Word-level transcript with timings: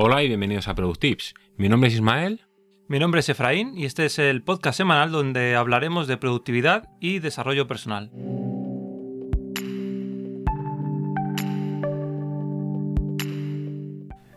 Hola 0.00 0.22
y 0.22 0.28
bienvenidos 0.28 0.68
a 0.68 0.76
Productips. 0.76 1.34
Mi 1.56 1.68
nombre 1.68 1.88
es 1.88 1.94
Ismael. 1.96 2.42
Mi 2.86 3.00
nombre 3.00 3.18
es 3.18 3.28
Efraín 3.30 3.76
y 3.76 3.84
este 3.84 4.06
es 4.06 4.20
el 4.20 4.44
podcast 4.44 4.76
semanal 4.76 5.10
donde 5.10 5.56
hablaremos 5.56 6.06
de 6.06 6.16
productividad 6.16 6.88
y 7.00 7.18
desarrollo 7.18 7.66
personal. 7.66 8.12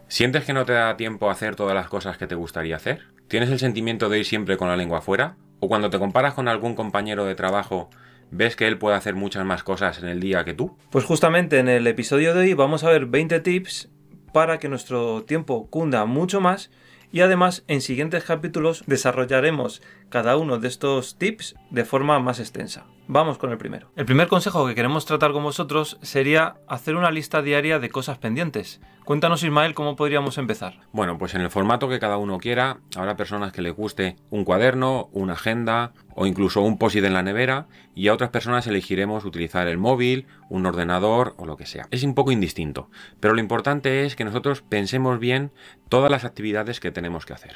¿Sientes 0.07 0.45
que 0.45 0.53
no 0.53 0.65
te 0.65 0.73
da 0.73 0.97
tiempo 0.97 1.29
a 1.29 1.33
hacer 1.33 1.55
todas 1.55 1.75
las 1.75 1.87
cosas 1.89 2.17
que 2.17 2.25
te 2.25 2.33
gustaría 2.33 2.75
hacer? 2.75 3.03
¿Tienes 3.27 3.51
el 3.51 3.59
sentimiento 3.59 4.09
de 4.09 4.17
ir 4.17 4.25
siempre 4.25 4.57
con 4.57 4.67
la 4.67 4.75
lengua 4.75 4.97
afuera? 4.97 5.37
¿O 5.59 5.67
cuando 5.67 5.91
te 5.91 5.99
comparas 5.99 6.33
con 6.33 6.47
algún 6.47 6.73
compañero 6.73 7.25
de 7.25 7.35
trabajo, 7.35 7.91
ves 8.31 8.55
que 8.55 8.65
él 8.65 8.79
puede 8.79 8.95
hacer 8.95 9.13
muchas 9.13 9.45
más 9.45 9.63
cosas 9.63 10.01
en 10.01 10.09
el 10.09 10.21
día 10.21 10.43
que 10.43 10.55
tú? 10.55 10.75
Pues 10.89 11.05
justamente 11.05 11.59
en 11.59 11.69
el 11.69 11.85
episodio 11.85 12.33
de 12.33 12.39
hoy 12.39 12.53
vamos 12.55 12.83
a 12.83 12.89
ver 12.89 13.05
20 13.05 13.41
tips 13.41 13.91
para 14.31 14.59
que 14.59 14.69
nuestro 14.69 15.23
tiempo 15.23 15.67
cunda 15.69 16.05
mucho 16.05 16.41
más 16.41 16.69
y 17.11 17.21
además 17.21 17.63
en 17.67 17.81
siguientes 17.81 18.23
capítulos 18.23 18.83
desarrollaremos 18.87 19.81
cada 20.09 20.37
uno 20.37 20.59
de 20.59 20.67
estos 20.67 21.15
tips 21.15 21.55
de 21.71 21.85
forma 21.85 22.19
más 22.19 22.39
extensa. 22.39 22.85
Vamos 23.07 23.37
con 23.37 23.51
el 23.51 23.57
primero. 23.57 23.89
El 23.95 24.05
primer 24.05 24.27
consejo 24.27 24.67
que 24.67 24.75
queremos 24.75 25.05
tratar 25.05 25.31
con 25.31 25.43
vosotros 25.43 25.97
sería 26.01 26.55
hacer 26.67 26.95
una 26.95 27.11
lista 27.11 27.41
diaria 27.41 27.79
de 27.79 27.89
cosas 27.89 28.17
pendientes. 28.17 28.79
Cuéntanos 29.05 29.43
Ismael 29.43 29.73
cómo 29.73 29.95
podríamos 29.95 30.37
empezar. 30.37 30.79
Bueno, 30.91 31.17
pues 31.17 31.33
en 31.33 31.41
el 31.41 31.49
formato 31.49 31.89
que 31.89 31.99
cada 31.99 32.17
uno 32.17 32.37
quiera, 32.37 32.77
habrá 32.95 33.17
personas 33.17 33.51
que 33.51 33.61
les 33.61 33.73
guste 33.73 34.17
un 34.29 34.45
cuaderno, 34.45 35.09
una 35.11 35.33
agenda 35.33 35.93
o 36.13 36.27
incluso 36.27 36.61
un 36.61 36.77
post 36.77 36.97
en 36.97 37.13
la 37.13 37.23
nevera 37.23 37.67
y 37.95 38.09
a 38.09 38.13
otras 38.13 38.29
personas 38.29 38.67
elegiremos 38.67 39.25
utilizar 39.25 39.67
el 39.67 39.77
móvil, 39.77 40.27
un 40.49 40.65
ordenador 40.65 41.33
o 41.37 41.45
lo 41.45 41.57
que 41.57 41.65
sea. 41.65 41.87
Es 41.89 42.03
un 42.03 42.13
poco 42.13 42.31
indistinto, 42.31 42.89
pero 43.19 43.33
lo 43.33 43.39
importante 43.39 44.05
es 44.05 44.15
que 44.15 44.25
nosotros 44.25 44.61
pensemos 44.61 45.19
bien 45.19 45.51
todas 45.89 46.11
las 46.11 46.25
actividades 46.25 46.79
que 46.79 46.91
tenemos 46.91 47.25
que 47.25 47.33
hacer. 47.33 47.55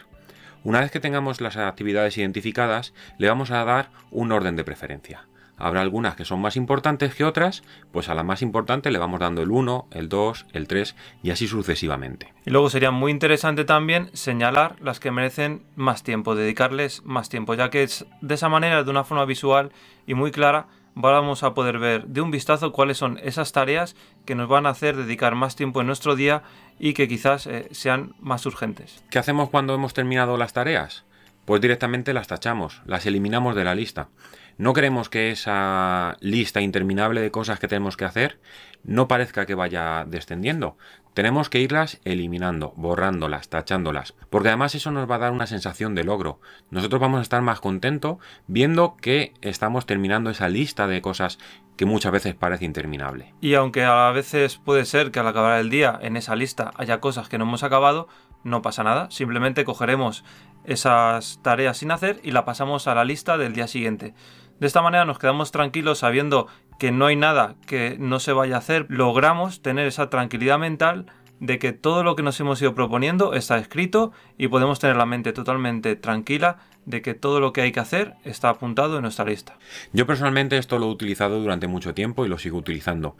Una 0.65 0.79
vez 0.79 0.89
que 0.89 0.99
tengamos 0.99 1.41
las 1.41 1.57
actividades 1.57 2.17
identificadas, 2.17 2.95
le 3.19 3.29
vamos 3.29 3.51
a 3.51 3.63
dar 3.63 3.91
un 4.09 4.31
orden 4.31 4.55
de 4.55 4.63
preferencia. 4.63 5.27
Habrá 5.57 5.81
algunas 5.81 6.15
que 6.15 6.25
son 6.25 6.41
más 6.41 6.55
importantes 6.55 7.13
que 7.13 7.23
otras, 7.23 7.61
pues 7.91 8.09
a 8.09 8.15
la 8.15 8.23
más 8.23 8.41
importante 8.41 8.89
le 8.89 8.97
vamos 8.97 9.19
dando 9.19 9.43
el 9.43 9.51
1, 9.51 9.89
el 9.91 10.09
2, 10.09 10.47
el 10.53 10.67
3 10.67 10.95
y 11.21 11.29
así 11.29 11.47
sucesivamente. 11.47 12.33
Y 12.47 12.49
luego 12.49 12.71
sería 12.71 12.89
muy 12.89 13.11
interesante 13.11 13.63
también 13.63 14.09
señalar 14.13 14.75
las 14.81 14.99
que 14.99 15.11
merecen 15.11 15.61
más 15.75 16.01
tiempo, 16.01 16.33
dedicarles 16.33 17.05
más 17.05 17.29
tiempo, 17.29 17.53
ya 17.53 17.69
que 17.69 17.83
es 17.83 18.07
de 18.21 18.33
esa 18.33 18.49
manera, 18.49 18.83
de 18.83 18.89
una 18.89 19.03
forma 19.03 19.25
visual 19.25 19.71
y 20.07 20.15
muy 20.15 20.31
clara, 20.31 20.65
vamos 20.95 21.43
a 21.43 21.53
poder 21.53 21.77
ver 21.77 22.07
de 22.07 22.21
un 22.21 22.31
vistazo 22.31 22.71
cuáles 22.71 22.97
son 22.97 23.19
esas 23.21 23.51
tareas 23.51 23.95
que 24.25 24.35
nos 24.35 24.47
van 24.47 24.65
a 24.65 24.69
hacer 24.69 24.95
dedicar 24.95 25.35
más 25.35 25.55
tiempo 25.55 25.81
en 25.81 25.87
nuestro 25.87 26.15
día 26.15 26.43
y 26.79 26.93
que 26.93 27.07
quizás 27.07 27.45
eh, 27.47 27.67
sean 27.71 28.15
más 28.19 28.45
urgentes. 28.45 29.03
¿Qué 29.11 29.19
hacemos 29.19 29.49
cuando 29.49 29.75
hemos 29.75 29.93
terminado 29.93 30.37
las 30.37 30.53
tareas? 30.53 31.05
Pues 31.45 31.61
directamente 31.61 32.13
las 32.13 32.27
tachamos, 32.27 32.81
las 32.85 33.05
eliminamos 33.05 33.55
de 33.55 33.63
la 33.63 33.75
lista. 33.75 34.09
No 34.57 34.73
queremos 34.73 35.09
que 35.09 35.31
esa 35.31 36.15
lista 36.21 36.61
interminable 36.61 37.19
de 37.19 37.31
cosas 37.31 37.59
que 37.59 37.67
tenemos 37.67 37.97
que 37.97 38.05
hacer 38.05 38.39
no 38.83 39.07
parezca 39.07 39.45
que 39.45 39.55
vaya 39.55 40.05
descendiendo. 40.07 40.77
Tenemos 41.13 41.49
que 41.49 41.59
irlas 41.59 41.99
eliminando, 42.03 42.73
borrándolas, 42.75 43.49
tachándolas, 43.49 44.13
porque 44.29 44.49
además 44.49 44.75
eso 44.75 44.91
nos 44.91 45.09
va 45.09 45.15
a 45.15 45.19
dar 45.19 45.31
una 45.31 45.47
sensación 45.47 45.95
de 45.95 46.03
logro. 46.03 46.39
Nosotros 46.71 47.01
vamos 47.01 47.19
a 47.19 47.23
estar 47.23 47.41
más 47.41 47.59
contentos 47.59 48.17
viendo 48.47 48.95
que 48.97 49.33
estamos 49.41 49.85
terminando 49.85 50.29
esa 50.29 50.49
lista 50.49 50.87
de 50.87 51.01
cosas 51.01 51.37
que 51.77 51.85
muchas 51.85 52.11
veces 52.11 52.35
parece 52.35 52.65
interminable. 52.65 53.33
Y 53.41 53.55
aunque 53.55 53.83
a 53.83 54.11
veces 54.11 54.57
puede 54.57 54.85
ser 54.85 55.11
que 55.11 55.19
al 55.19 55.27
acabar 55.27 55.59
el 55.59 55.69
día 55.69 55.97
en 56.01 56.15
esa 56.15 56.35
lista 56.35 56.71
haya 56.75 56.99
cosas 56.99 57.27
que 57.27 57.37
no 57.37 57.45
hemos 57.45 57.63
acabado, 57.63 58.07
no 58.43 58.61
pasa 58.61 58.83
nada, 58.83 59.09
simplemente 59.09 59.65
cogeremos 59.65 60.23
esas 60.65 61.39
tareas 61.41 61.77
sin 61.77 61.91
hacer 61.91 62.19
y 62.23 62.31
la 62.31 62.45
pasamos 62.45 62.87
a 62.87 62.95
la 62.95 63.05
lista 63.05 63.37
del 63.37 63.53
día 63.53 63.67
siguiente. 63.67 64.13
De 64.59 64.67
esta 64.67 64.81
manera 64.81 65.05
nos 65.05 65.19
quedamos 65.19 65.51
tranquilos 65.51 65.99
sabiendo 65.99 66.47
que 66.79 66.91
no 66.91 67.05
hay 67.07 67.15
nada 67.15 67.55
que 67.65 67.97
no 67.99 68.19
se 68.19 68.33
vaya 68.33 68.55
a 68.55 68.59
hacer. 68.59 68.85
Logramos 68.89 69.61
tener 69.61 69.87
esa 69.87 70.09
tranquilidad 70.09 70.59
mental 70.59 71.07
de 71.39 71.59
que 71.59 71.73
todo 71.73 72.03
lo 72.03 72.15
que 72.15 72.23
nos 72.23 72.39
hemos 72.39 72.61
ido 72.61 72.73
proponiendo 72.75 73.33
está 73.33 73.57
escrito 73.57 74.11
y 74.37 74.47
podemos 74.47 74.79
tener 74.79 74.95
la 74.95 75.05
mente 75.05 75.33
totalmente 75.33 75.95
tranquila 75.95 76.57
de 76.85 77.01
que 77.01 77.13
todo 77.13 77.39
lo 77.39 77.51
que 77.51 77.61
hay 77.61 77.71
que 77.71 77.79
hacer 77.79 78.15
está 78.23 78.49
apuntado 78.49 78.95
en 78.95 79.01
nuestra 79.01 79.25
lista. 79.25 79.57
Yo 79.91 80.05
personalmente 80.05 80.57
esto 80.57 80.79
lo 80.79 80.85
he 80.85 80.89
utilizado 80.89 81.39
durante 81.39 81.67
mucho 81.67 81.93
tiempo 81.93 82.25
y 82.25 82.29
lo 82.29 82.37
sigo 82.37 82.57
utilizando. 82.57 83.17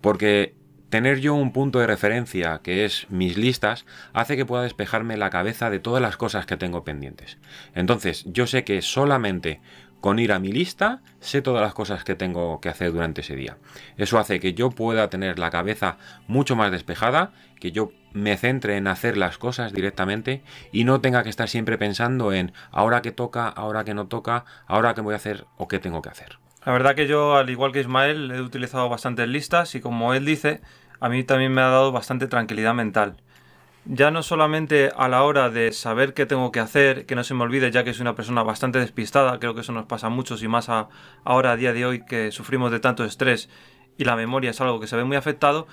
Porque 0.00 0.54
tener 0.88 1.20
yo 1.20 1.34
un 1.34 1.52
punto 1.52 1.78
de 1.78 1.86
referencia 1.86 2.60
que 2.62 2.84
es 2.84 3.06
mis 3.08 3.36
listas 3.38 3.86
hace 4.12 4.36
que 4.36 4.44
pueda 4.44 4.62
despejarme 4.62 5.16
la 5.16 5.30
cabeza 5.30 5.70
de 5.70 5.78
todas 5.78 6.02
las 6.02 6.16
cosas 6.16 6.44
que 6.46 6.56
tengo 6.56 6.84
pendientes. 6.84 7.38
Entonces 7.74 8.24
yo 8.26 8.46
sé 8.46 8.64
que 8.64 8.82
solamente 8.82 9.60
con 10.02 10.18
ir 10.18 10.32
a 10.32 10.40
mi 10.40 10.52
lista 10.52 11.00
sé 11.20 11.40
todas 11.42 11.62
las 11.62 11.74
cosas 11.74 12.02
que 12.02 12.16
tengo 12.16 12.60
que 12.60 12.68
hacer 12.68 12.92
durante 12.92 13.22
ese 13.22 13.36
día. 13.36 13.56
Eso 13.96 14.18
hace 14.18 14.40
que 14.40 14.52
yo 14.52 14.70
pueda 14.70 15.08
tener 15.08 15.38
la 15.38 15.50
cabeza 15.50 15.96
mucho 16.26 16.56
más 16.56 16.72
despejada, 16.72 17.32
que 17.60 17.70
yo 17.70 17.92
me 18.12 18.36
centre 18.36 18.76
en 18.76 18.88
hacer 18.88 19.16
las 19.16 19.38
cosas 19.38 19.72
directamente 19.72 20.42
y 20.72 20.82
no 20.82 21.00
tenga 21.00 21.22
que 21.22 21.30
estar 21.30 21.48
siempre 21.48 21.78
pensando 21.78 22.32
en 22.32 22.52
ahora 22.72 23.00
que 23.00 23.12
toca, 23.12 23.48
ahora 23.48 23.84
que 23.84 23.94
no 23.94 24.08
toca, 24.08 24.44
ahora 24.66 24.92
que 24.94 25.00
voy 25.00 25.14
a 25.14 25.18
hacer 25.18 25.46
o 25.56 25.68
qué 25.68 25.78
tengo 25.78 26.02
que 26.02 26.10
hacer. 26.10 26.38
La 26.66 26.72
verdad 26.72 26.96
que 26.96 27.06
yo, 27.06 27.36
al 27.36 27.48
igual 27.48 27.70
que 27.70 27.80
Ismael, 27.80 28.32
he 28.32 28.40
utilizado 28.40 28.88
bastantes 28.88 29.28
listas 29.28 29.76
y 29.76 29.80
como 29.80 30.14
él 30.14 30.24
dice, 30.24 30.60
a 30.98 31.08
mí 31.08 31.22
también 31.22 31.52
me 31.52 31.60
ha 31.60 31.68
dado 31.68 31.92
bastante 31.92 32.26
tranquilidad 32.26 32.74
mental 32.74 33.16
ya 33.84 34.10
no 34.10 34.22
solamente 34.22 34.90
a 34.96 35.08
la 35.08 35.24
hora 35.24 35.50
de 35.50 35.72
saber 35.72 36.14
qué 36.14 36.26
tengo 36.26 36.52
que 36.52 36.60
hacer, 36.60 37.04
que 37.06 37.14
no 37.14 37.24
se 37.24 37.34
me 37.34 37.42
olvide, 37.42 37.70
ya 37.70 37.82
que 37.84 37.92
soy 37.92 38.02
una 38.02 38.14
persona 38.14 38.42
bastante 38.42 38.78
despistada, 38.78 39.38
creo 39.38 39.54
que 39.54 39.62
eso 39.62 39.72
nos 39.72 39.86
pasa 39.86 40.06
a 40.06 40.10
muchos 40.10 40.42
y 40.42 40.48
más 40.48 40.68
ahora 40.68 41.52
a 41.52 41.56
día 41.56 41.72
de 41.72 41.84
hoy 41.84 42.04
que 42.04 42.30
sufrimos 42.30 42.70
de 42.70 42.80
tanto 42.80 43.04
estrés 43.04 43.48
y 43.98 44.04
la 44.04 44.16
memoria 44.16 44.50
es 44.50 44.60
algo 44.60 44.80
que 44.80 44.86
se 44.86 44.96
ve 44.96 45.04
muy 45.04 45.16
afectado, 45.16 45.66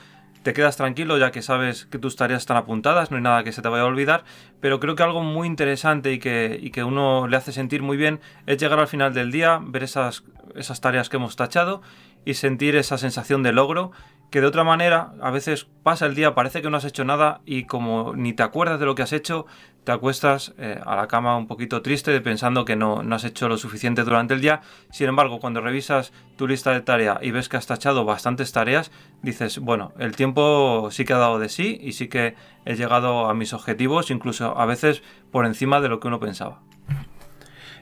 te 0.44 0.53
quedas 0.53 0.78
tranquilo 0.78 1.18
ya 1.18 1.31
que 1.31 1.42
sabes 1.42 1.86
que 1.86 2.00
tus 2.00 2.16
tareas 2.16 2.42
están 2.42 2.58
apuntadas, 2.58 3.12
no 3.12 3.18
hay 3.18 3.24
nada 3.24 3.44
que 3.44 3.52
se 3.52 3.62
te 3.62 3.68
vaya 3.68 3.84
a 3.84 3.88
olvidar, 3.88 4.24
pero 4.59 4.80
creo 4.80 4.96
que 4.96 5.03
algo 5.03 5.22
muy 5.22 5.48
interesante 5.48 6.12
y 6.14 6.19
que, 6.19 6.58
y 6.62 6.72
que 6.72 6.84
uno 6.84 7.28
le 7.28 7.38
hace 7.38 7.52
sentir 7.52 7.84
muy 7.84 7.98
bien 7.98 8.19
es 8.48 8.58
llegar 8.58 8.80
al 8.80 8.88
final 8.88 9.14
del 9.14 9.31
día, 9.31 9.59
ver 9.62 9.84
esas, 9.84 10.24
esas 10.56 10.81
tareas 10.81 11.09
que 11.09 11.18
hemos 11.18 11.36
tachado 11.36 11.81
y 12.25 12.34
sentir 12.36 12.75
esa 12.75 12.98
sensación 12.98 13.44
de 13.44 13.52
logro 13.52 13.92
que 14.30 14.42
de 14.42 14.48
otra 14.48 14.64
manera 14.64 15.14
a 15.22 15.32
veces 15.32 15.68
pasa 15.84 16.06
el 16.06 16.16
día, 16.16 16.36
parece 16.36 16.62
que 16.62 16.70
no 16.70 16.78
has 16.78 16.86
hecho 16.86 17.04
nada 17.04 17.42
y 17.46 17.64
como 17.64 18.14
ni 18.16 18.34
te 18.34 18.44
acuerdas 18.44 18.80
de 18.80 18.86
lo 18.86 18.94
que 18.94 19.02
has 19.02 19.14
hecho, 19.14 19.48
te 19.84 19.92
acuestas 19.92 20.54
eh, 20.60 20.80
a 20.86 20.96
la 20.96 21.08
cama 21.08 21.36
un 21.36 21.48
poquito 21.48 21.82
triste 21.82 22.20
pensando 22.22 22.64
que 22.64 22.76
no, 22.76 23.02
no, 23.02 23.16
has 23.16 23.24
hecho 23.24 23.50
lo 23.50 23.58
suficiente 23.58 24.04
durante 24.04 24.36
el 24.36 24.42
día. 24.42 24.62
Sin 24.92 25.08
embargo, 25.08 25.40
cuando 25.40 25.62
revisas 25.62 26.14
tu 26.36 26.48
lista 26.48 26.72
de 26.72 26.82
tareas 26.82 27.18
y 27.22 27.32
ves 27.32 27.50
que 27.50 27.58
has 27.58 27.66
tachado 27.66 28.06
bastantes 28.06 28.52
tareas, 28.52 28.92
dices, 29.24 29.58
bueno, 29.58 29.94
el 29.98 30.16
tiempo 30.16 30.90
sí 30.92 31.06
que 31.06 31.14
ha 31.14 31.18
dado 31.18 31.40
de 31.40 31.50
sí 31.50 31.80
y 31.82 31.94
sí 31.94 32.08
que 32.08 32.36
he 32.66 32.76
llegado 32.76 33.30
a 33.30 33.34
mis 33.34 33.54
objetivos, 33.54 34.12
incluso 34.12 34.58
a 34.60 34.66
veces 34.66 35.02
por 35.32 35.46
encima 35.46 35.82
de 35.82 35.90
lo 35.90 36.00
que 36.00 36.08
uno 36.08 36.20
pensaba. 36.20 36.62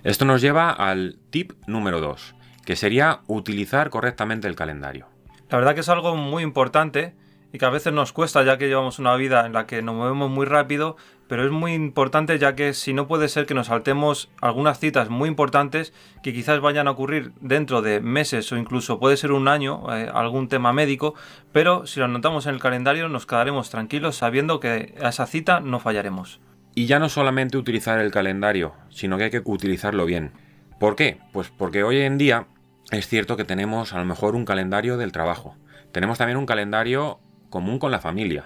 Esto 0.04 0.24
nos 0.24 0.42
lleva 0.42 0.70
al 0.72 1.20
tip 1.30 1.54
número 1.68 2.00
2, 2.00 2.36
que 2.66 2.78
sería 2.78 3.20
utilizar 3.28 3.90
correctamente 3.90 4.48
el 4.48 4.56
calendario. 4.56 5.17
La 5.50 5.58
verdad 5.58 5.76
que 5.76 5.82
es 5.82 5.90
algo 5.90 6.16
muy 6.16 6.44
importante 6.44 7.14
y 7.54 7.58
que 7.58 7.66
a 7.66 7.70
veces 7.70 7.94
nos 7.94 8.12
cuesta 8.12 8.44
ya 8.44 8.58
que 8.58 8.68
llevamos 8.68 9.00
una 9.00 9.16
vida 9.16 9.46
en 9.46 9.54
la 9.54 9.66
que 9.66 9.82
nos 9.82 9.96
movemos 9.96 10.30
muy 10.30 10.46
rápido, 10.46 10.98
pero 11.30 11.46
es 11.46 11.52
muy 11.52 11.74
importante 11.74 12.38
ya 12.38 12.56
que 12.56 12.74
si 12.74 12.94
no 12.94 13.08
puede 13.08 13.30
ser 13.30 13.46
que 13.46 13.54
nos 13.54 13.68
saltemos 13.68 14.30
algunas 14.42 14.80
citas 14.80 15.10
muy 15.10 15.30
importantes 15.30 15.94
que 16.22 16.34
quizás 16.34 16.60
vayan 16.60 16.90
a 16.90 16.92
ocurrir 16.92 17.32
dentro 17.40 17.82
de 17.82 18.02
meses 18.02 18.52
o 18.52 18.58
incluso 18.58 19.00
puede 19.00 19.16
ser 19.16 19.32
un 19.32 19.48
año, 19.48 19.84
eh, 19.96 20.10
algún 20.14 20.50
tema 20.50 20.74
médico, 20.74 21.16
pero 21.54 21.88
si 21.88 22.00
lo 22.00 22.06
anotamos 22.06 22.46
en 22.46 22.56
el 22.56 22.60
calendario 22.60 23.08
nos 23.08 23.26
quedaremos 23.26 23.70
tranquilos 23.70 24.18
sabiendo 24.18 24.60
que 24.60 24.96
a 25.02 25.10
esa 25.10 25.26
cita 25.28 25.62
no 25.62 25.80
fallaremos. 25.80 26.42
Y 26.76 26.86
ya 26.86 27.00
no 27.00 27.08
solamente 27.08 27.58
utilizar 27.58 28.00
el 28.00 28.12
calendario, 28.12 28.74
sino 28.90 29.18
que 29.18 29.26
hay 29.26 29.32
que 29.32 29.42
utilizarlo 29.44 30.06
bien. 30.06 30.32
¿Por 30.80 30.96
qué? 30.96 31.20
Pues 31.32 31.50
porque 31.50 31.84
hoy 31.84 32.02
en 32.02 32.18
día 32.18 32.46
es 32.92 33.08
cierto 33.08 33.36
que 33.36 33.44
tenemos 33.44 33.94
a 33.94 33.98
lo 34.00 34.06
mejor 34.06 34.36
un 34.36 34.46
calendario 34.46 34.98
del 34.98 35.12
trabajo. 35.12 35.58
Tenemos 35.92 36.18
también 36.18 36.38
un 36.38 36.46
calendario 36.46 37.20
común 37.50 37.80
con 37.80 37.92
la 37.92 38.00
familia. 38.00 38.46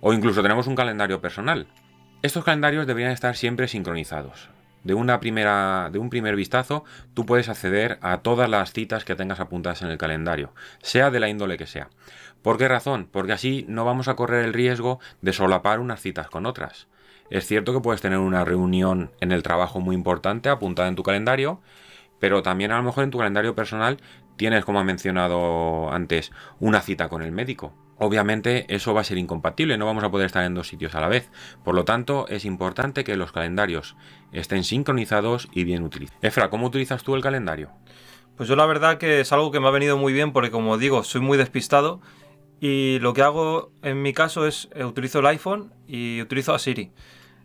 O 0.00 0.12
incluso 0.12 0.42
tenemos 0.42 0.66
un 0.66 0.74
calendario 0.74 1.20
personal. 1.20 1.66
Estos 2.22 2.44
calendarios 2.44 2.86
deberían 2.86 3.12
estar 3.12 3.36
siempre 3.36 3.68
sincronizados. 3.68 4.48
De, 4.82 4.94
una 4.94 5.20
primera, 5.20 5.90
de 5.92 5.98
un 5.98 6.10
primer 6.10 6.36
vistazo, 6.36 6.84
tú 7.14 7.26
puedes 7.26 7.48
acceder 7.48 7.98
a 8.00 8.18
todas 8.18 8.48
las 8.48 8.72
citas 8.72 9.04
que 9.04 9.14
tengas 9.14 9.40
apuntadas 9.40 9.82
en 9.82 9.88
el 9.88 9.98
calendario, 9.98 10.54
sea 10.82 11.10
de 11.10 11.20
la 11.20 11.28
índole 11.28 11.56
que 11.56 11.66
sea. 11.66 11.88
¿Por 12.42 12.58
qué 12.58 12.66
razón? 12.66 13.08
Porque 13.10 13.32
así 13.32 13.64
no 13.68 13.84
vamos 13.84 14.08
a 14.08 14.16
correr 14.16 14.44
el 14.44 14.54
riesgo 14.54 14.98
de 15.20 15.32
solapar 15.32 15.78
unas 15.78 16.00
citas 16.00 16.28
con 16.28 16.46
otras. 16.46 16.88
Es 17.30 17.46
cierto 17.46 17.72
que 17.72 17.80
puedes 17.80 18.00
tener 18.00 18.18
una 18.18 18.44
reunión 18.44 19.12
en 19.20 19.30
el 19.32 19.42
trabajo 19.42 19.80
muy 19.80 19.94
importante 19.94 20.48
apuntada 20.48 20.88
en 20.88 20.96
tu 20.96 21.02
calendario, 21.02 21.60
pero 22.22 22.40
también 22.40 22.70
a 22.70 22.76
lo 22.76 22.84
mejor 22.84 23.02
en 23.02 23.10
tu 23.10 23.18
calendario 23.18 23.56
personal 23.56 24.00
tienes, 24.36 24.64
como 24.64 24.78
ha 24.78 24.84
mencionado 24.84 25.92
antes, 25.92 26.30
una 26.60 26.80
cita 26.80 27.08
con 27.08 27.20
el 27.20 27.32
médico. 27.32 27.74
Obviamente 27.98 28.64
eso 28.72 28.94
va 28.94 29.00
a 29.00 29.04
ser 29.04 29.18
incompatible, 29.18 29.76
no 29.76 29.86
vamos 29.86 30.04
a 30.04 30.10
poder 30.12 30.26
estar 30.26 30.44
en 30.44 30.54
dos 30.54 30.68
sitios 30.68 30.94
a 30.94 31.00
la 31.00 31.08
vez. 31.08 31.32
Por 31.64 31.74
lo 31.74 31.84
tanto, 31.84 32.28
es 32.28 32.44
importante 32.44 33.02
que 33.02 33.16
los 33.16 33.32
calendarios 33.32 33.96
estén 34.30 34.62
sincronizados 34.62 35.48
y 35.50 35.64
bien 35.64 35.82
utilizados. 35.82 36.22
Efra, 36.22 36.48
¿cómo 36.48 36.68
utilizas 36.68 37.02
tú 37.02 37.16
el 37.16 37.22
calendario? 37.22 37.72
Pues 38.36 38.48
yo 38.48 38.54
la 38.54 38.66
verdad 38.66 38.98
que 38.98 39.18
es 39.18 39.32
algo 39.32 39.50
que 39.50 39.58
me 39.58 39.66
ha 39.66 39.72
venido 39.72 39.96
muy 39.96 40.12
bien 40.12 40.32
porque 40.32 40.52
como 40.52 40.78
digo, 40.78 41.02
soy 41.02 41.22
muy 41.22 41.36
despistado 41.36 42.00
y 42.60 43.00
lo 43.00 43.14
que 43.14 43.22
hago 43.22 43.72
en 43.82 44.00
mi 44.00 44.12
caso 44.12 44.46
es 44.46 44.68
eh, 44.76 44.84
utilizo 44.84 45.18
el 45.18 45.26
iPhone 45.26 45.72
y 45.88 46.22
utilizo 46.22 46.54
a 46.54 46.60
Siri. 46.60 46.92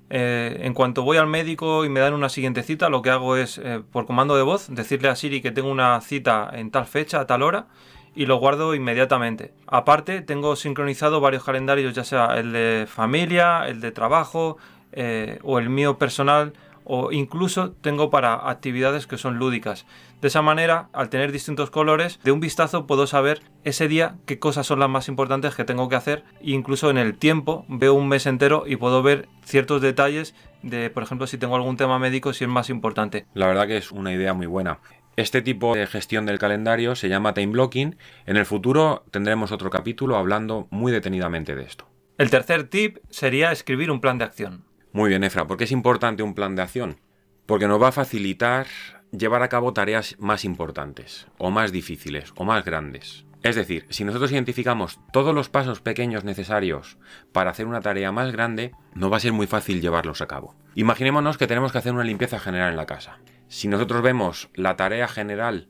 Eh, 0.09 0.59
en 0.61 0.73
cuanto 0.73 1.03
voy 1.03 1.17
al 1.17 1.27
médico 1.27 1.83
y 1.83 1.89
me 1.89 1.99
dan 1.99 2.13
una 2.13 2.29
siguiente 2.29 2.63
cita, 2.63 2.89
lo 2.89 3.01
que 3.01 3.09
hago 3.09 3.35
es, 3.35 3.57
eh, 3.57 3.81
por 3.91 4.05
comando 4.05 4.37
de 4.37 4.43
voz, 4.43 4.67
decirle 4.73 5.09
a 5.09 5.15
Siri 5.15 5.41
que 5.41 5.51
tengo 5.51 5.69
una 5.69 5.99
cita 6.01 6.49
en 6.53 6.71
tal 6.71 6.85
fecha, 6.85 7.19
a 7.19 7.27
tal 7.27 7.41
hora, 7.41 7.67
y 8.15 8.25
lo 8.25 8.37
guardo 8.37 8.73
inmediatamente. 8.73 9.53
Aparte, 9.67 10.21
tengo 10.21 10.55
sincronizado 10.55 11.19
varios 11.19 11.43
calendarios, 11.43 11.93
ya 11.93 12.03
sea 12.03 12.37
el 12.39 12.51
de 12.51 12.85
familia, 12.87 13.67
el 13.67 13.81
de 13.81 13.91
trabajo 13.91 14.57
eh, 14.93 15.39
o 15.43 15.59
el 15.59 15.69
mío 15.69 15.97
personal, 15.97 16.53
o 16.89 17.11
incluso 17.11 17.73
tengo 17.73 18.09
para 18.09 18.49
actividades 18.49 19.07
que 19.07 19.17
son 19.17 19.37
lúdicas. 19.37 19.85
De 20.21 20.29
esa 20.29 20.41
manera, 20.41 20.89
al 20.93 21.09
tener 21.09 21.33
distintos 21.33 21.69
colores, 21.69 22.19
de 22.23 22.31
un 22.31 22.39
vistazo 22.39 22.87
puedo 22.87 23.07
saber 23.07 23.41
ese 23.65 23.89
día 23.89 24.15
qué 24.25 24.39
cosas 24.39 24.65
son 24.65 24.79
las 24.79 24.89
más 24.89 25.09
importantes 25.09 25.53
que 25.53 25.65
tengo 25.65 25.89
que 25.89 25.97
hacer. 25.97 26.23
E 26.39 26.51
incluso 26.51 26.89
en 26.89 26.97
el 26.97 27.17
tiempo 27.17 27.65
veo 27.67 27.93
un 27.93 28.07
mes 28.07 28.25
entero 28.25 28.63
y 28.65 28.77
puedo 28.77 29.03
ver 29.03 29.27
ciertos 29.43 29.81
detalles 29.81 30.33
de, 30.63 30.89
por 30.89 31.03
ejemplo, 31.03 31.27
si 31.27 31.37
tengo 31.37 31.57
algún 31.57 31.75
tema 31.75 31.99
médico, 31.99 32.31
si 32.31 32.45
es 32.45 32.49
más 32.49 32.69
importante. 32.69 33.25
La 33.33 33.47
verdad 33.47 33.67
que 33.67 33.77
es 33.77 33.91
una 33.91 34.13
idea 34.13 34.33
muy 34.33 34.47
buena. 34.47 34.79
Este 35.17 35.41
tipo 35.41 35.75
de 35.75 35.87
gestión 35.87 36.25
del 36.25 36.39
calendario 36.39 36.95
se 36.95 37.09
llama 37.09 37.33
time 37.33 37.51
blocking. 37.51 37.97
En 38.25 38.37
el 38.37 38.45
futuro 38.45 39.03
tendremos 39.11 39.51
otro 39.51 39.69
capítulo 39.69 40.15
hablando 40.15 40.67
muy 40.69 40.91
detenidamente 40.91 41.53
de 41.55 41.63
esto. 41.63 41.89
El 42.17 42.29
tercer 42.29 42.63
tip 42.69 42.97
sería 43.09 43.51
escribir 43.51 43.91
un 43.91 43.99
plan 43.99 44.17
de 44.17 44.25
acción. 44.25 44.66
Muy 44.93 45.09
bien, 45.09 45.23
Efra. 45.23 45.47
¿Por 45.47 45.57
qué 45.57 45.65
es 45.65 45.71
importante 45.71 46.23
un 46.23 46.33
plan 46.33 46.55
de 46.55 46.61
acción? 46.61 46.99
Porque 47.45 47.67
nos 47.67 47.81
va 47.81 47.89
a 47.89 47.93
facilitar 47.93 48.67
llevar 49.11 49.43
a 49.43 49.49
cabo 49.49 49.73
tareas 49.73 50.15
más 50.19 50.43
importantes, 50.45 51.27
o 51.37 51.49
más 51.51 51.71
difíciles, 51.71 52.33
o 52.35 52.43
más 52.43 52.65
grandes. 52.65 53.25
Es 53.43 53.55
decir, 53.55 53.85
si 53.89 54.03
nosotros 54.03 54.31
identificamos 54.31 54.99
todos 55.13 55.33
los 55.33 55.49
pasos 55.49 55.79
pequeños 55.79 56.23
necesarios 56.23 56.97
para 57.31 57.51
hacer 57.51 57.67
una 57.67 57.81
tarea 57.81 58.11
más 58.11 58.31
grande, 58.31 58.73
no 58.93 59.09
va 59.09 59.17
a 59.17 59.21
ser 59.21 59.31
muy 59.31 59.47
fácil 59.47 59.79
llevarlos 59.79 60.21
a 60.21 60.27
cabo. 60.27 60.55
Imaginémonos 60.75 61.37
que 61.37 61.47
tenemos 61.47 61.71
que 61.71 61.77
hacer 61.77 61.93
una 61.93 62.03
limpieza 62.03 62.39
general 62.39 62.71
en 62.71 62.77
la 62.77 62.85
casa. 62.85 63.19
Si 63.47 63.67
nosotros 63.67 64.01
vemos 64.01 64.49
la 64.55 64.75
tarea 64.75 65.07
general 65.07 65.69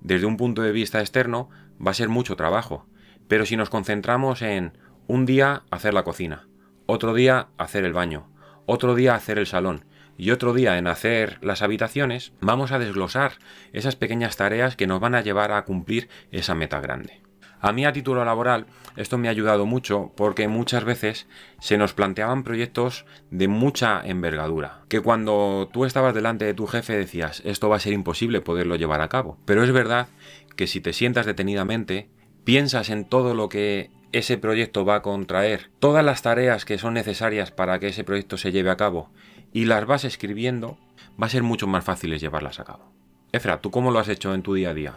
desde 0.00 0.26
un 0.26 0.36
punto 0.36 0.62
de 0.62 0.72
vista 0.72 1.00
externo, 1.00 1.48
va 1.84 1.92
a 1.92 1.94
ser 1.94 2.08
mucho 2.08 2.36
trabajo. 2.36 2.86
Pero 3.28 3.46
si 3.46 3.56
nos 3.56 3.70
concentramos 3.70 4.42
en 4.42 4.76
un 5.06 5.24
día 5.24 5.62
hacer 5.70 5.94
la 5.94 6.04
cocina, 6.04 6.48
otro 6.86 7.14
día 7.14 7.48
hacer 7.56 7.84
el 7.84 7.94
baño, 7.94 8.28
otro 8.66 8.94
día 8.94 9.14
hacer 9.14 9.38
el 9.38 9.46
salón 9.46 9.84
y 10.16 10.30
otro 10.30 10.54
día 10.54 10.78
en 10.78 10.86
hacer 10.86 11.38
las 11.42 11.62
habitaciones, 11.62 12.32
vamos 12.40 12.72
a 12.72 12.78
desglosar 12.78 13.32
esas 13.72 13.96
pequeñas 13.96 14.36
tareas 14.36 14.76
que 14.76 14.86
nos 14.86 15.00
van 15.00 15.14
a 15.14 15.22
llevar 15.22 15.52
a 15.52 15.64
cumplir 15.64 16.08
esa 16.30 16.54
meta 16.54 16.80
grande. 16.80 17.24
A 17.60 17.72
mí 17.72 17.86
a 17.86 17.92
título 17.92 18.24
laboral 18.26 18.66
esto 18.96 19.16
me 19.16 19.28
ha 19.28 19.30
ayudado 19.30 19.64
mucho 19.64 20.12
porque 20.16 20.48
muchas 20.48 20.84
veces 20.84 21.26
se 21.60 21.78
nos 21.78 21.94
planteaban 21.94 22.44
proyectos 22.44 23.06
de 23.30 23.48
mucha 23.48 24.02
envergadura, 24.04 24.82
que 24.88 25.00
cuando 25.00 25.70
tú 25.72 25.86
estabas 25.86 26.14
delante 26.14 26.44
de 26.44 26.52
tu 26.52 26.66
jefe 26.66 26.94
decías 26.94 27.40
esto 27.46 27.70
va 27.70 27.76
a 27.76 27.80
ser 27.80 27.94
imposible 27.94 28.42
poderlo 28.42 28.76
llevar 28.76 29.00
a 29.00 29.08
cabo. 29.08 29.38
Pero 29.46 29.64
es 29.64 29.72
verdad 29.72 30.08
que 30.56 30.66
si 30.66 30.82
te 30.82 30.92
sientas 30.92 31.24
detenidamente, 31.24 32.10
piensas 32.44 32.90
en 32.90 33.06
todo 33.06 33.34
lo 33.34 33.48
que 33.48 33.90
ese 34.14 34.38
proyecto 34.38 34.84
va 34.84 34.96
a 34.96 35.02
contraer, 35.02 35.70
todas 35.80 36.04
las 36.04 36.22
tareas 36.22 36.64
que 36.64 36.78
son 36.78 36.94
necesarias 36.94 37.50
para 37.50 37.80
que 37.80 37.88
ese 37.88 38.04
proyecto 38.04 38.36
se 38.36 38.52
lleve 38.52 38.70
a 38.70 38.76
cabo 38.76 39.10
y 39.52 39.64
las 39.64 39.86
vas 39.86 40.04
escribiendo, 40.04 40.78
va 41.20 41.26
a 41.26 41.30
ser 41.30 41.42
mucho 41.42 41.66
más 41.66 41.84
fácil 41.84 42.16
llevarlas 42.16 42.60
a 42.60 42.64
cabo. 42.64 42.92
Efra, 43.32 43.60
¿tú 43.60 43.72
cómo 43.72 43.90
lo 43.90 43.98
has 43.98 44.08
hecho 44.08 44.32
en 44.32 44.42
tu 44.42 44.54
día 44.54 44.70
a 44.70 44.74
día? 44.74 44.94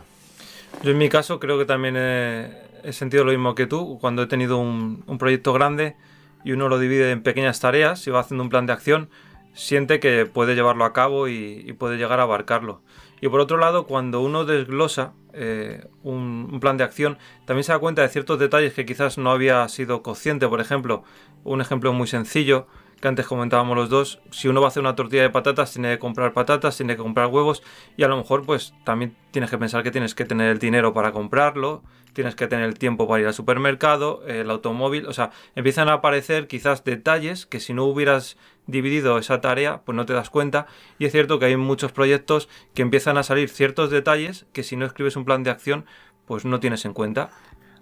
Yo 0.84 0.92
en 0.92 1.00
mi 1.00 1.10
caso 1.10 1.40
creo 1.40 1.58
que 1.58 1.66
también 1.66 1.96
he, 1.98 2.94
sentido 2.94 3.24
lo 3.24 3.32
mismo 3.32 3.56
que 3.56 3.66
tú. 3.66 3.98
Cuando 4.00 4.22
he 4.22 4.28
tenido 4.28 4.60
un, 4.60 5.04
proyecto 5.18 5.52
grande 5.52 5.96
y 6.44 6.52
uno 6.52 6.70
lo 6.70 6.78
divide 6.78 7.10
en 7.10 7.24
pequeñas 7.24 7.60
tareas 7.60 8.06
y 8.06 8.12
va 8.12 8.20
haciendo 8.20 8.44
un 8.44 8.50
plan 8.50 8.68
de 8.68 8.74
acción, 8.74 9.10
siente 9.54 10.00
que 10.00 10.28
puede 10.28 10.54
llevarlo 10.54 10.86
a 10.86 10.94
cabo 10.94 11.28
y, 11.28 11.74
puede 11.74 11.98
llegar 11.98 12.20
a 12.20 12.24
abarcarlo. 12.24 12.84
Y 13.22 13.30
por 13.30 13.40
otro 13.40 13.58
lado, 13.58 13.88
cuando 13.88 14.22
uno 14.22 14.46
desglosa 14.46 15.14
eh, 15.34 15.88
un, 16.04 16.50
un, 16.52 16.60
plan 16.60 16.78
de 16.78 16.84
acción, 16.84 17.18
también 17.46 17.64
se 17.64 17.72
da 17.72 17.80
cuenta 17.80 18.02
de 18.02 18.10
ciertos 18.10 18.40
detalles 18.40 18.74
que 18.74 18.86
quizás 18.86 19.18
no 19.18 19.32
había 19.32 19.68
sido 19.70 20.04
consciente. 20.04 20.48
Por 20.48 20.62
ejemplo, 20.62 21.04
un 21.44 21.62
ejemplo 21.62 21.94
muy 21.94 22.08
sencillo 22.08 22.68
que 23.00 23.08
antes 23.08 23.28
comentábamos 23.28 23.76
los 23.76 23.90
dos, 23.90 24.20
si 24.32 24.48
uno 24.48 24.62
va 24.62 24.68
a 24.68 24.70
hacer 24.70 24.82
una 24.82 24.96
tortilla 24.96 25.22
de 25.22 25.30
patatas, 25.30 25.72
tiene 25.72 25.90
que 25.90 26.00
comprar 26.00 26.34
patatas, 26.34 26.78
tiene 26.78 26.96
que 26.96 27.02
comprar 27.02 27.28
huevos 27.28 27.64
y 27.96 28.04
a 28.04 28.08
lo 28.08 28.18
mejor 28.18 28.46
pues 28.46 28.74
también 28.84 29.16
tienes 29.32 29.50
que 29.50 29.58
pensar 29.58 29.84
que 29.84 29.92
tienes 29.92 30.16
que 30.16 30.26
tener 30.26 30.50
el 30.50 30.60
dinero 30.60 30.94
para 30.94 31.12
comprarlo, 31.12 31.84
tienes 32.14 32.36
que 32.36 32.48
tener 32.48 32.66
el 32.66 32.80
tiempo 32.80 33.08
para 33.08 33.22
ir 33.22 33.28
al 33.28 33.34
supermercado, 33.34 34.24
el 34.28 34.50
automóvil, 34.50 35.06
o 35.06 35.14
sea, 35.14 35.32
empiezan 35.56 35.90
a 35.90 35.94
aparecer 35.94 36.48
quizás 36.48 36.84
detalles 36.84 37.46
que 37.46 37.60
si 37.60 37.74
no 37.74 37.86
hubieras 37.86 38.38
dividido 38.66 39.18
esa 39.18 39.40
tarea, 39.42 39.82
pues 39.86 39.96
no 39.96 40.06
te 40.06 40.14
das 40.14 40.30
cuenta 40.30 40.66
y 40.98 41.06
es 41.06 41.12
cierto 41.12 41.40
que 41.40 41.46
hay 41.46 41.58
muchos 41.58 41.92
proyectos 41.92 42.50
que 42.74 42.82
empiezan 42.82 43.18
a 43.18 43.24
salir 43.24 43.50
ciertos 43.50 43.92
detalles 43.92 44.46
que 44.54 44.64
si 44.64 44.76
no 44.76 44.86
escribes 44.86 45.16
un 45.16 45.26
plan 45.26 45.44
de 45.44 45.52
acción, 45.52 45.86
pues 46.26 46.44
no 46.46 46.60
tienes 46.60 46.84
en 46.86 46.94
cuenta 46.94 47.30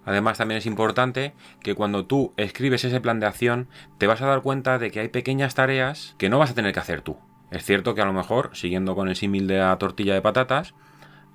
Además 0.06 0.38
también 0.38 0.58
es 0.58 0.66
importante 0.66 1.34
que 1.62 1.74
cuando 1.74 2.06
tú 2.06 2.32
escribes 2.36 2.84
ese 2.84 3.00
plan 3.00 3.20
de 3.20 3.26
acción 3.26 3.68
te 3.98 4.06
vas 4.06 4.22
a 4.22 4.26
dar 4.26 4.40
cuenta 4.40 4.78
de 4.78 4.90
que 4.90 5.00
hay 5.00 5.08
pequeñas 5.08 5.54
tareas 5.54 6.14
que 6.16 6.30
no 6.30 6.38
vas 6.38 6.52
a 6.52 6.54
tener 6.54 6.72
que 6.72 6.80
hacer 6.80 7.02
tú. 7.02 7.18
Es 7.50 7.64
cierto 7.64 7.94
que 7.94 8.02
a 8.02 8.06
lo 8.06 8.12
mejor, 8.12 8.50
siguiendo 8.54 8.94
con 8.94 9.08
el 9.08 9.16
símil 9.16 9.48
de 9.48 9.58
la 9.58 9.76
tortilla 9.78 10.14
de 10.14 10.22
patatas, 10.22 10.74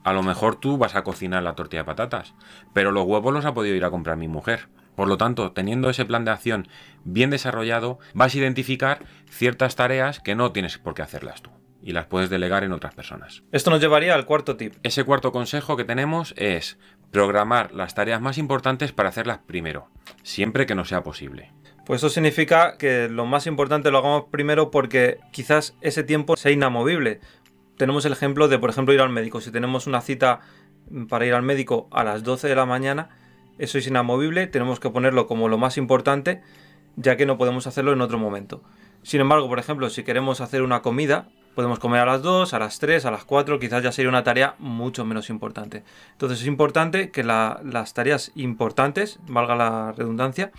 a 0.04 0.14
lo 0.14 0.24
mejor 0.24 0.56
tú 0.56 0.78
vas 0.78 0.96
a 0.96 1.04
cocinar 1.04 1.44
la 1.44 1.54
tortilla 1.54 1.82
de 1.82 1.88
patatas, 1.88 2.34
pero 2.74 2.92
los 2.92 3.06
huevos 3.06 3.34
los 3.34 3.46
ha 3.46 3.54
podido 3.54 3.76
ir 3.76 3.86
a 3.86 3.92
comprar 3.92 4.18
mi 4.18 4.28
mujer. 4.28 4.70
Por 4.96 5.08
lo 5.08 5.18
tanto, 5.18 5.52
teniendo 5.52 5.90
ese 5.90 6.06
plan 6.06 6.26
de 6.26 6.32
acción 6.32 6.68
bien 7.04 7.30
desarrollado, 7.30 8.00
vas 8.14 8.34
a 8.34 8.38
identificar 8.38 9.06
ciertas 9.30 9.76
tareas 9.76 10.20
que 10.20 10.36
no 10.36 10.52
tienes 10.52 10.78
por 10.78 10.94
qué 10.94 11.02
hacerlas 11.02 11.42
tú 11.42 11.52
y 11.82 11.94
las 11.94 12.06
puedes 12.06 12.30
delegar 12.30 12.64
en 12.64 12.72
otras 12.72 12.94
personas. 12.94 13.44
Esto 13.52 13.72
nos 13.72 13.82
llevaría 13.82 14.14
al 14.14 14.26
cuarto 14.26 14.56
tip. 14.56 14.76
Ese 14.84 15.04
cuarto 15.04 15.32
consejo 15.32 15.76
que 15.78 15.84
tenemos 15.84 16.34
es 16.38 16.78
programar 17.12 17.74
las 17.74 17.94
tareas 17.94 18.22
más 18.22 18.38
importantes 18.38 18.92
para 18.92 19.10
hacerlas 19.10 19.40
primero, 19.40 19.88
siempre 20.24 20.66
que 20.66 20.76
no 20.76 20.86
sea 20.86 21.04
posible. 21.04 21.52
Pues 21.86 22.00
eso 22.00 22.10
significa 22.10 22.78
que 22.78 23.10
lo 23.10 23.26
más 23.26 23.48
importante 23.48 23.92
lo 23.92 23.98
hagamos 23.98 24.26
primero 24.32 24.72
porque 24.72 25.20
quizás 25.32 25.76
ese 25.82 26.04
tiempo 26.04 26.38
sea 26.38 26.52
inamovible. 26.52 27.20
Tenemos 27.76 28.06
el 28.06 28.14
ejemplo 28.14 28.48
de, 28.48 28.60
por 28.60 28.70
ejemplo, 28.70 28.94
ir 28.94 29.02
al 29.02 29.10
médico. 29.10 29.42
Si 29.42 29.52
tenemos 29.52 29.88
una 29.88 30.02
cita 30.02 30.42
para 31.10 31.26
ir 31.26 31.34
al 31.34 31.42
médico 31.42 31.88
a 31.92 32.04
las 32.04 32.24
12 32.24 32.48
de 32.48 32.56
la 32.56 32.66
mañana, 32.66 33.10
eso 33.58 33.78
es 33.78 33.88
inamovible, 33.88 34.48
tenemos 34.48 34.80
que 34.80 34.90
ponerlo 34.90 35.28
como 35.28 35.50
lo 35.50 35.58
más 35.58 35.78
importante, 35.78 36.42
ya 36.96 37.18
que 37.18 37.26
no 37.26 37.38
podemos 37.38 37.68
hacerlo 37.68 37.94
en 37.94 38.02
otro 38.02 38.20
momento. 38.20 38.64
Sin 39.04 39.22
embargo, 39.22 39.48
por 39.48 39.60
ejemplo, 39.60 39.90
si 39.90 40.04
queremos 40.04 40.42
hacer 40.42 40.62
una 40.62 40.82
comida, 40.82 41.30
Podemos 41.56 41.80
comer 41.80 42.02
a 42.02 42.06
las 42.06 42.22
2, 42.22 42.54
a 42.54 42.60
las 42.60 42.80
3, 42.80 43.06
a 43.06 43.12
las 43.12 43.26
4, 43.26 43.60
quizás 43.60 43.84
ya 43.84 43.92
sería 43.92 44.10
una 44.10 44.24
tarea 44.24 44.56
mucho 44.60 45.04
menos 45.04 45.30
importante. 45.30 45.84
Entonces 46.14 46.42
es 46.42 46.48
importante 46.48 47.12
que 47.12 47.24
las 47.24 47.94
tareas 47.94 48.32
importantes, 48.36 49.20
valga 49.28 49.56
la 49.56 49.92
redundancia, 49.92 50.52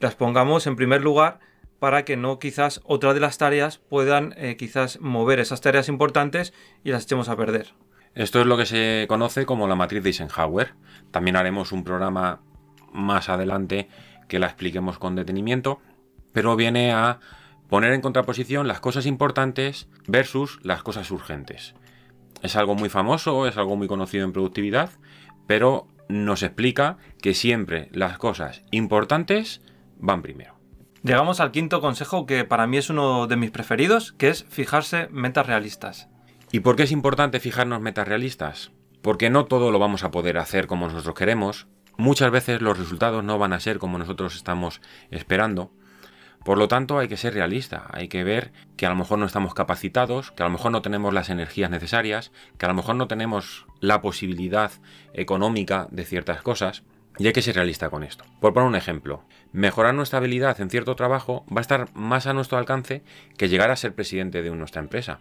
las 0.00 0.16
pongamos 0.16 0.66
en 0.66 0.76
primer 0.76 1.02
lugar 1.02 1.38
para 1.78 2.04
que 2.04 2.16
no 2.16 2.38
quizás 2.38 2.80
otra 2.84 3.14
de 3.14 3.20
las 3.20 3.38
tareas 3.38 3.78
puedan 3.78 4.34
eh, 4.36 4.56
quizás 4.56 5.00
mover 5.00 5.38
esas 5.40 5.60
tareas 5.60 5.88
importantes 5.88 6.52
y 6.84 6.90
las 6.90 7.04
echemos 7.04 7.28
a 7.28 7.36
perder. 7.36 7.74
Esto 8.14 8.40
es 8.40 8.46
lo 8.46 8.56
que 8.56 8.66
se 8.66 9.06
conoce 9.08 9.46
como 9.46 9.68
la 9.68 9.76
matriz 9.76 10.02
de 10.02 10.10
Eisenhower. 10.10 10.74
También 11.10 11.36
haremos 11.36 11.72
un 11.72 11.84
programa 11.84 12.40
más 12.92 13.28
adelante 13.28 13.88
que 14.28 14.38
la 14.38 14.46
expliquemos 14.46 14.98
con 14.98 15.14
detenimiento, 15.14 15.80
pero 16.32 16.56
viene 16.56 16.92
a 16.92 17.20
poner 17.70 17.92
en 17.92 18.02
contraposición 18.02 18.68
las 18.68 18.80
cosas 18.80 19.06
importantes 19.06 19.88
versus 20.06 20.58
las 20.62 20.82
cosas 20.82 21.10
urgentes. 21.10 21.74
Es 22.42 22.56
algo 22.56 22.74
muy 22.74 22.88
famoso, 22.88 23.46
es 23.46 23.56
algo 23.56 23.76
muy 23.76 23.86
conocido 23.86 24.24
en 24.24 24.32
productividad, 24.32 24.90
pero 25.46 25.86
nos 26.08 26.42
explica 26.42 26.98
que 27.22 27.32
siempre 27.32 27.88
las 27.92 28.18
cosas 28.18 28.64
importantes 28.72 29.62
van 29.98 30.22
primero. 30.22 30.58
Llegamos 31.02 31.40
al 31.40 31.52
quinto 31.52 31.80
consejo 31.80 32.26
que 32.26 32.44
para 32.44 32.66
mí 32.66 32.76
es 32.76 32.90
uno 32.90 33.26
de 33.26 33.36
mis 33.36 33.50
preferidos, 33.50 34.12
que 34.12 34.28
es 34.28 34.44
fijarse 34.50 35.08
metas 35.10 35.46
realistas. 35.46 36.08
¿Y 36.52 36.60
por 36.60 36.76
qué 36.76 36.82
es 36.82 36.92
importante 36.92 37.40
fijarnos 37.40 37.80
metas 37.80 38.08
realistas? 38.08 38.72
Porque 39.00 39.30
no 39.30 39.44
todo 39.46 39.70
lo 39.70 39.78
vamos 39.78 40.02
a 40.02 40.10
poder 40.10 40.36
hacer 40.36 40.66
como 40.66 40.88
nosotros 40.88 41.14
queremos, 41.14 41.68
muchas 41.96 42.30
veces 42.30 42.60
los 42.60 42.78
resultados 42.78 43.22
no 43.22 43.38
van 43.38 43.52
a 43.52 43.60
ser 43.60 43.78
como 43.78 43.96
nosotros 43.96 44.34
estamos 44.34 44.80
esperando, 45.10 45.72
Por 46.44 46.56
lo 46.56 46.68
tanto, 46.68 46.98
hay 46.98 47.08
que 47.08 47.18
ser 47.18 47.34
realista, 47.34 47.86
hay 47.90 48.08
que 48.08 48.24
ver 48.24 48.52
que 48.76 48.86
a 48.86 48.88
lo 48.88 48.96
mejor 48.96 49.18
no 49.18 49.26
estamos 49.26 49.52
capacitados, 49.52 50.30
que 50.32 50.42
a 50.42 50.46
lo 50.46 50.52
mejor 50.52 50.72
no 50.72 50.80
tenemos 50.80 51.12
las 51.12 51.28
energías 51.28 51.70
necesarias, 51.70 52.32
que 52.56 52.64
a 52.64 52.68
lo 52.68 52.74
mejor 52.74 52.96
no 52.96 53.08
tenemos 53.08 53.66
la 53.80 54.00
posibilidad 54.00 54.72
económica 55.12 55.86
de 55.90 56.04
ciertas 56.04 56.40
cosas, 56.40 56.82
y 57.18 57.26
hay 57.26 57.34
que 57.34 57.42
ser 57.42 57.56
realista 57.56 57.90
con 57.90 58.02
esto. 58.02 58.24
Por 58.40 58.54
poner 58.54 58.68
un 58.68 58.76
ejemplo, 58.76 59.24
mejorar 59.52 59.94
nuestra 59.94 60.18
habilidad 60.18 60.58
en 60.60 60.70
cierto 60.70 60.96
trabajo 60.96 61.44
va 61.54 61.58
a 61.58 61.60
estar 61.60 61.88
más 61.94 62.26
a 62.26 62.32
nuestro 62.32 62.56
alcance 62.56 63.02
que 63.36 63.50
llegar 63.50 63.70
a 63.70 63.76
ser 63.76 63.94
presidente 63.94 64.42
de 64.42 64.50
nuestra 64.50 64.80
empresa. 64.80 65.20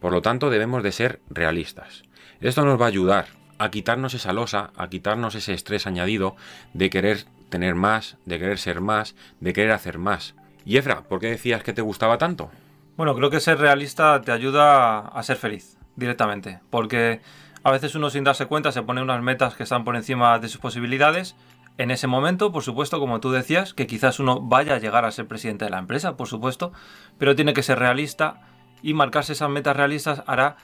Por 0.00 0.12
lo 0.12 0.22
tanto, 0.22 0.50
debemos 0.50 0.82
de 0.82 0.90
ser 0.90 1.20
realistas. 1.30 2.02
Esto 2.40 2.64
nos 2.64 2.80
va 2.80 2.86
a 2.86 2.88
ayudar 2.88 3.26
a 3.58 3.70
quitarnos 3.70 4.14
esa 4.14 4.32
losa, 4.32 4.70
a 4.76 4.88
quitarnos 4.88 5.34
ese 5.34 5.52
estrés 5.52 5.86
añadido 5.86 6.36
de 6.72 6.90
querer 6.90 7.24
tener 7.48 7.74
más, 7.74 8.16
de 8.24 8.38
querer 8.38 8.58
ser 8.58 8.80
más, 8.80 9.14
de 9.40 9.52
querer 9.52 9.72
hacer 9.72 9.98
más. 9.98 10.34
Y 10.68 10.76
Efra, 10.76 11.00
¿por 11.00 11.18
qué 11.18 11.28
decías 11.28 11.62
que 11.62 11.72
te 11.72 11.80
gustaba 11.80 12.18
tanto? 12.18 12.50
Bueno, 12.98 13.14
creo 13.14 13.30
que 13.30 13.40
ser 13.40 13.58
realista 13.58 14.20
te 14.20 14.32
ayuda 14.32 14.98
a 14.98 15.22
ser 15.22 15.38
feliz 15.38 15.78
directamente, 15.96 16.60
porque 16.68 17.22
a 17.62 17.70
veces 17.70 17.94
uno 17.94 18.10
sin 18.10 18.22
darse 18.22 18.44
cuenta 18.44 18.70
se 18.70 18.82
pone 18.82 19.00
unas 19.00 19.22
metas 19.22 19.54
que 19.54 19.62
están 19.62 19.82
por 19.82 19.96
encima 19.96 20.38
de 20.38 20.48
sus 20.50 20.60
posibilidades. 20.60 21.36
En 21.78 21.90
ese 21.90 22.06
momento, 22.06 22.52
por 22.52 22.64
supuesto, 22.64 23.00
como 23.00 23.18
tú 23.18 23.30
decías, 23.30 23.72
que 23.72 23.86
quizás 23.86 24.20
uno 24.20 24.42
vaya 24.42 24.74
a 24.74 24.78
llegar 24.78 25.06
a 25.06 25.10
ser 25.10 25.26
presidente 25.26 25.64
de 25.64 25.70
la 25.70 25.78
empresa, 25.78 26.18
por 26.18 26.28
supuesto, 26.28 26.70
pero 27.16 27.34
tiene 27.34 27.54
que 27.54 27.62
ser 27.62 27.78
realista 27.78 28.42
y 28.82 28.92
marcarse 28.92 29.32
esas 29.32 29.48
metas 29.48 29.74
realistas 29.74 30.22
hará 30.26 30.58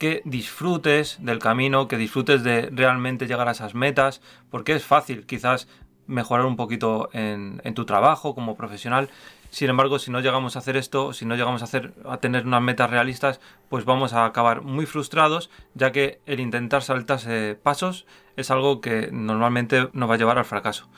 que 0.00 0.20
disfrutes 0.24 1.18
del 1.20 1.38
camino, 1.38 1.86
que 1.86 1.96
disfrutes 1.96 2.42
de 2.42 2.70
realmente 2.72 3.28
llegar 3.28 3.46
a 3.46 3.52
esas 3.52 3.76
metas, 3.76 4.20
porque 4.50 4.74
es 4.74 4.84
fácil 4.84 5.26
quizás 5.26 5.68
mejorar 6.06 6.46
un 6.46 6.56
poquito 6.56 7.08
en, 7.12 7.60
tu 7.74 7.84
trabajo 7.84 8.34
como 8.34 8.56
profesional. 8.56 9.08
Sin 9.54 9.70
embargo, 9.70 10.00
si 10.00 10.10
no 10.10 10.18
llegamos 10.18 10.56
a 10.56 10.58
hacer 10.58 10.76
esto, 10.76 11.12
si 11.12 11.26
no 11.26 11.36
llegamos 11.36 11.62
a, 11.62 11.66
hacer, 11.66 11.94
a 12.06 12.16
tener 12.16 12.44
unas 12.44 12.60
metas 12.60 12.90
realistas, 12.90 13.38
pues 13.68 13.84
vamos 13.84 14.12
a 14.12 14.24
acabar 14.24 14.62
muy 14.62 14.84
frustrados, 14.84 15.48
ya 15.74 15.92
que 15.92 16.20
el 16.26 16.40
intentar 16.40 16.82
saltarse 16.82 17.56
pasos 17.62 18.04
es 18.34 18.50
algo 18.50 18.80
que 18.80 19.10
normalmente 19.12 19.90
nos 19.92 20.10
va 20.10 20.14
a 20.14 20.18
llevar 20.18 20.38
al 20.38 20.44
fracaso. 20.44 20.88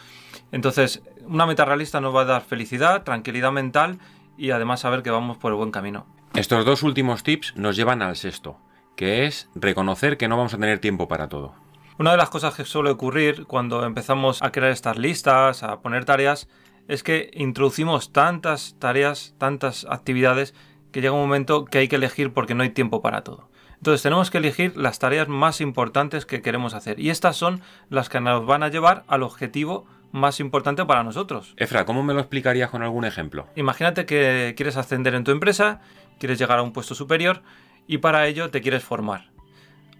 Entonces, 0.52 1.02
una 1.26 1.44
meta 1.44 1.66
realista 1.66 2.00
nos 2.00 2.16
va 2.16 2.22
a 2.22 2.24
dar 2.24 2.40
felicidad, 2.40 3.02
tranquilidad 3.02 3.52
mental 3.52 3.98
y 4.38 4.52
además 4.52 4.80
saber 4.80 5.02
que 5.02 5.10
vamos 5.10 5.36
por 5.36 5.52
el 5.52 5.58
buen 5.58 5.70
camino. 5.70 6.06
Estos 6.32 6.64
dos 6.64 6.82
últimos 6.82 7.24
tips 7.24 7.54
nos 7.56 7.76
llevan 7.76 8.00
al 8.00 8.16
sexto, 8.16 8.56
que 8.96 9.26
es 9.26 9.50
reconocer 9.54 10.16
que 10.16 10.28
no 10.28 10.38
vamos 10.38 10.54
a 10.54 10.58
tener 10.58 10.78
tiempo 10.78 11.08
para 11.08 11.28
todo. 11.28 11.52
Una 11.98 12.12
de 12.12 12.16
las 12.16 12.30
cosas 12.30 12.54
que 12.54 12.64
suele 12.64 12.88
ocurrir 12.88 13.44
cuando 13.44 13.84
empezamos 13.84 14.42
a 14.42 14.50
crear 14.50 14.72
estas 14.72 14.96
listas, 14.96 15.62
a 15.62 15.80
poner 15.80 16.06
tareas, 16.06 16.48
es 16.88 17.02
que 17.02 17.30
introducimos 17.34 18.12
tantas 18.12 18.76
tareas, 18.78 19.34
tantas 19.38 19.86
actividades, 19.88 20.54
que 20.92 21.00
llega 21.00 21.12
un 21.12 21.20
momento 21.20 21.64
que 21.64 21.78
hay 21.78 21.88
que 21.88 21.96
elegir 21.96 22.32
porque 22.32 22.54
no 22.54 22.62
hay 22.62 22.70
tiempo 22.70 23.02
para 23.02 23.22
todo. 23.22 23.50
Entonces 23.76 24.02
tenemos 24.02 24.30
que 24.30 24.38
elegir 24.38 24.76
las 24.76 24.98
tareas 24.98 25.28
más 25.28 25.60
importantes 25.60 26.24
que 26.24 26.42
queremos 26.42 26.74
hacer. 26.74 26.98
Y 26.98 27.10
estas 27.10 27.36
son 27.36 27.60
las 27.90 28.08
que 28.08 28.20
nos 28.20 28.46
van 28.46 28.62
a 28.62 28.68
llevar 28.68 29.04
al 29.06 29.22
objetivo 29.22 29.86
más 30.12 30.40
importante 30.40 30.84
para 30.84 31.02
nosotros. 31.02 31.54
Efra, 31.56 31.84
¿cómo 31.84 32.02
me 32.02 32.14
lo 32.14 32.20
explicarías 32.20 32.70
con 32.70 32.82
algún 32.82 33.04
ejemplo? 33.04 33.46
Imagínate 33.54 34.06
que 34.06 34.54
quieres 34.56 34.76
ascender 34.76 35.14
en 35.14 35.24
tu 35.24 35.30
empresa, 35.30 35.80
quieres 36.18 36.38
llegar 36.38 36.58
a 36.58 36.62
un 36.62 36.72
puesto 36.72 36.94
superior 36.94 37.42
y 37.86 37.98
para 37.98 38.26
ello 38.26 38.50
te 38.50 38.62
quieres 38.62 38.82
formar. 38.82 39.35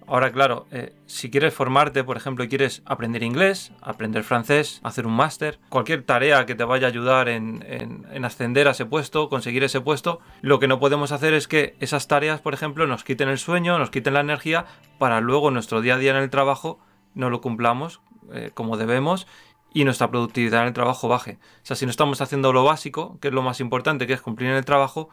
Ahora, 0.09 0.31
claro, 0.31 0.67
eh, 0.71 0.95
si 1.07 1.31
quieres 1.31 1.53
formarte, 1.53 2.05
por 2.05 2.17
ejemplo, 2.17 2.45
y 2.45 2.49
quieres 2.49 2.83
aprender 2.87 3.25
inglés, 3.25 3.73
aprender 3.81 4.23
francés, 4.23 4.81
hacer 4.85 5.05
un 5.05 5.15
máster, 5.15 5.59
cualquier 5.69 6.05
tarea 6.05 6.47
que 6.47 6.55
te 6.55 6.63
vaya 6.63 6.87
a 6.87 6.91
ayudar 6.91 7.29
en, 7.29 8.07
ascender 8.25 8.69
a 8.69 8.71
ese 8.71 8.87
puesto, 8.87 9.29
conseguir 9.29 9.65
ese 9.65 9.81
puesto, 9.81 10.21
lo 10.43 10.61
que 10.61 10.69
no 10.69 10.79
podemos 10.79 11.11
hacer 11.11 11.35
es 11.35 11.49
que 11.49 11.75
esas 11.81 12.07
tareas, 12.07 12.41
por 12.41 12.55
ejemplo, 12.55 12.87
nos 12.87 13.03
quiten 13.03 13.29
el 13.29 13.39
sueño, 13.39 13.81
nos 13.81 13.91
quiten 13.91 14.15
la 14.15 14.21
energía, 14.21 14.67
para 14.99 15.21
luego 15.21 15.51
nuestro 15.51 15.81
día 15.81 15.97
a 15.97 15.99
día 15.99 16.13
en 16.13 16.23
el 16.23 16.31
trabajo 16.31 16.79
no 17.15 17.29
lo 17.29 17.41
cumplamos 17.41 18.01
eh, 18.33 18.51
como 18.55 18.77
debemos 18.77 19.27
y 19.75 19.85
nuestra 19.85 20.11
productividad 20.11 20.63
en 20.63 20.69
el 20.69 20.73
trabajo 20.73 21.09
baje. 21.09 21.39
O 21.63 21.67
sea, 21.67 21.75
si 21.75 21.85
no 21.85 21.91
estamos 21.91 22.21
haciendo 22.21 22.53
lo 22.53 22.63
básico, 22.63 23.19
que 23.21 23.29
es 23.29 23.35
lo 23.35 23.43
más 23.43 23.59
importante, 23.59 24.07
que 24.07 24.13
es 24.13 24.23
cumplir 24.23 24.51
en 24.51 24.57
el 24.57 24.65
trabajo, 24.65 25.09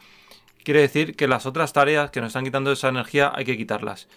quiere 0.63 0.81
decir 0.81 1.15
que 1.15 1.27
las 1.27 1.47
otras 1.47 1.73
tareas 1.73 2.11
que 2.11 2.21
nos 2.21 2.27
están 2.27 2.43
quitando 2.43 2.71
esa 2.71 2.89
energía 2.89 3.31
hay 3.35 3.43
que 3.43 3.57
quitarlas 3.57 4.07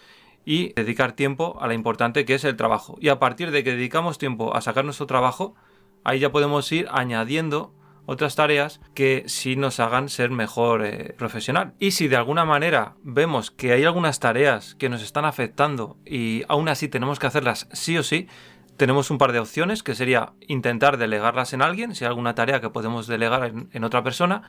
y 0.47 0.71
dedicar 0.75 1.11
tiempo 1.11 1.57
a 1.59 1.67
la 1.67 1.73
importante 1.73 2.23
que 2.23 2.33
es 2.33 2.45
el 2.45 2.55
trabajo. 2.55 2.97
Y 3.01 3.09
a 3.09 3.19
partir 3.19 3.51
de 3.51 3.65
que 3.65 3.71
dedicamos 3.71 4.17
tiempo 4.17 4.55
a 4.55 4.61
sacar 4.61 4.85
nuestro 4.85 5.05
trabajo, 5.05 5.55
ahí 6.05 6.19
ya 6.19 6.31
podemos 6.31 6.71
ir 6.71 6.87
añadiendo 6.89 7.73
otras 8.05 8.37
tareas 8.37 8.79
que 8.93 9.25
sí 9.27 9.57
nos 9.57 9.81
hagan 9.81 10.07
ser 10.07 10.31
mejor 10.31 10.85
eh, 10.85 11.13
profesional. 11.17 11.73
Y 11.79 11.91
si 11.91 12.07
de 12.07 12.15
alguna 12.15 12.45
manera 12.45 12.95
vemos 13.03 13.51
que 13.51 13.73
hay 13.73 13.83
algunas 13.83 14.21
tareas 14.21 14.75
que 14.75 14.87
nos 14.87 15.03
están 15.03 15.25
afectando 15.25 15.97
y 16.05 16.43
aún 16.47 16.69
así 16.69 16.87
tenemos 16.87 17.19
que 17.19 17.27
hacerlas 17.27 17.67
sí 17.73 17.97
o 17.97 18.03
sí, 18.03 18.29
tenemos 18.77 19.11
un 19.11 19.17
par 19.17 19.33
de 19.33 19.39
opciones 19.39 19.83
que 19.83 19.95
sería 19.95 20.31
intentar 20.47 20.95
delegarlas 20.95 21.51
en 21.51 21.61
alguien, 21.61 21.93
si 21.93 22.05
hay 22.05 22.09
alguna 22.09 22.35
tarea 22.35 22.61
que 22.61 22.69
podemos 22.69 23.05
delegar 23.07 23.51
en 23.69 23.83
otra 23.83 24.01
persona, 24.01 24.43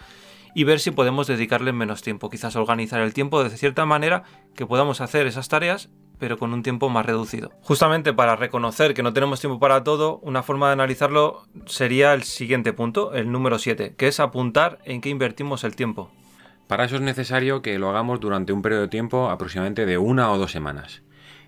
y 0.54 0.64
ver 0.64 0.80
si 0.80 0.90
podemos 0.90 1.26
dedicarle 1.26 1.72
menos 1.72 2.02
tiempo. 2.02 2.30
Quizás 2.30 2.56
organizar 2.56 3.00
el 3.00 3.14
tiempo 3.14 3.42
de 3.42 3.50
cierta 3.50 3.86
manera 3.86 4.24
que 4.54 4.66
podamos 4.66 5.00
hacer 5.00 5.26
esas 5.26 5.48
tareas 5.48 5.90
pero 6.18 6.38
con 6.38 6.52
un 6.52 6.62
tiempo 6.62 6.88
más 6.88 7.06
reducido. 7.06 7.52
Justamente 7.62 8.12
para 8.12 8.36
reconocer 8.36 8.94
que 8.94 9.02
no 9.02 9.12
tenemos 9.12 9.40
tiempo 9.40 9.58
para 9.58 9.84
todo, 9.84 10.18
una 10.18 10.42
forma 10.42 10.66
de 10.66 10.74
analizarlo 10.74 11.46
sería 11.66 12.12
el 12.12 12.24
siguiente 12.24 12.72
punto, 12.72 13.14
el 13.14 13.30
número 13.30 13.58
7, 13.58 13.94
que 13.96 14.08
es 14.08 14.20
apuntar 14.20 14.78
en 14.84 15.00
qué 15.00 15.08
invertimos 15.08 15.64
el 15.64 15.76
tiempo. 15.76 16.10
Para 16.66 16.84
eso 16.84 16.96
es 16.96 17.02
necesario 17.02 17.62
que 17.62 17.78
lo 17.78 17.88
hagamos 17.88 18.20
durante 18.20 18.52
un 18.52 18.62
periodo 18.62 18.82
de 18.82 18.88
tiempo 18.88 19.30
aproximadamente 19.30 19.86
de 19.86 19.96
una 19.96 20.30
o 20.30 20.38
dos 20.38 20.52
semanas 20.52 21.02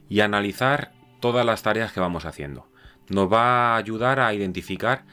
y 0.09 0.21
analizar 0.21 0.93
todas 1.21 1.45
las 1.45 1.63
tareas 1.63 1.93
que 1.93 2.01
vamos 2.01 2.25
haciendo. 2.25 2.69
Nos 3.09 3.31
va 3.31 3.75
a 3.75 3.77
ayudar 3.77 4.21
a 4.21 4.33
identificar 4.33 5.05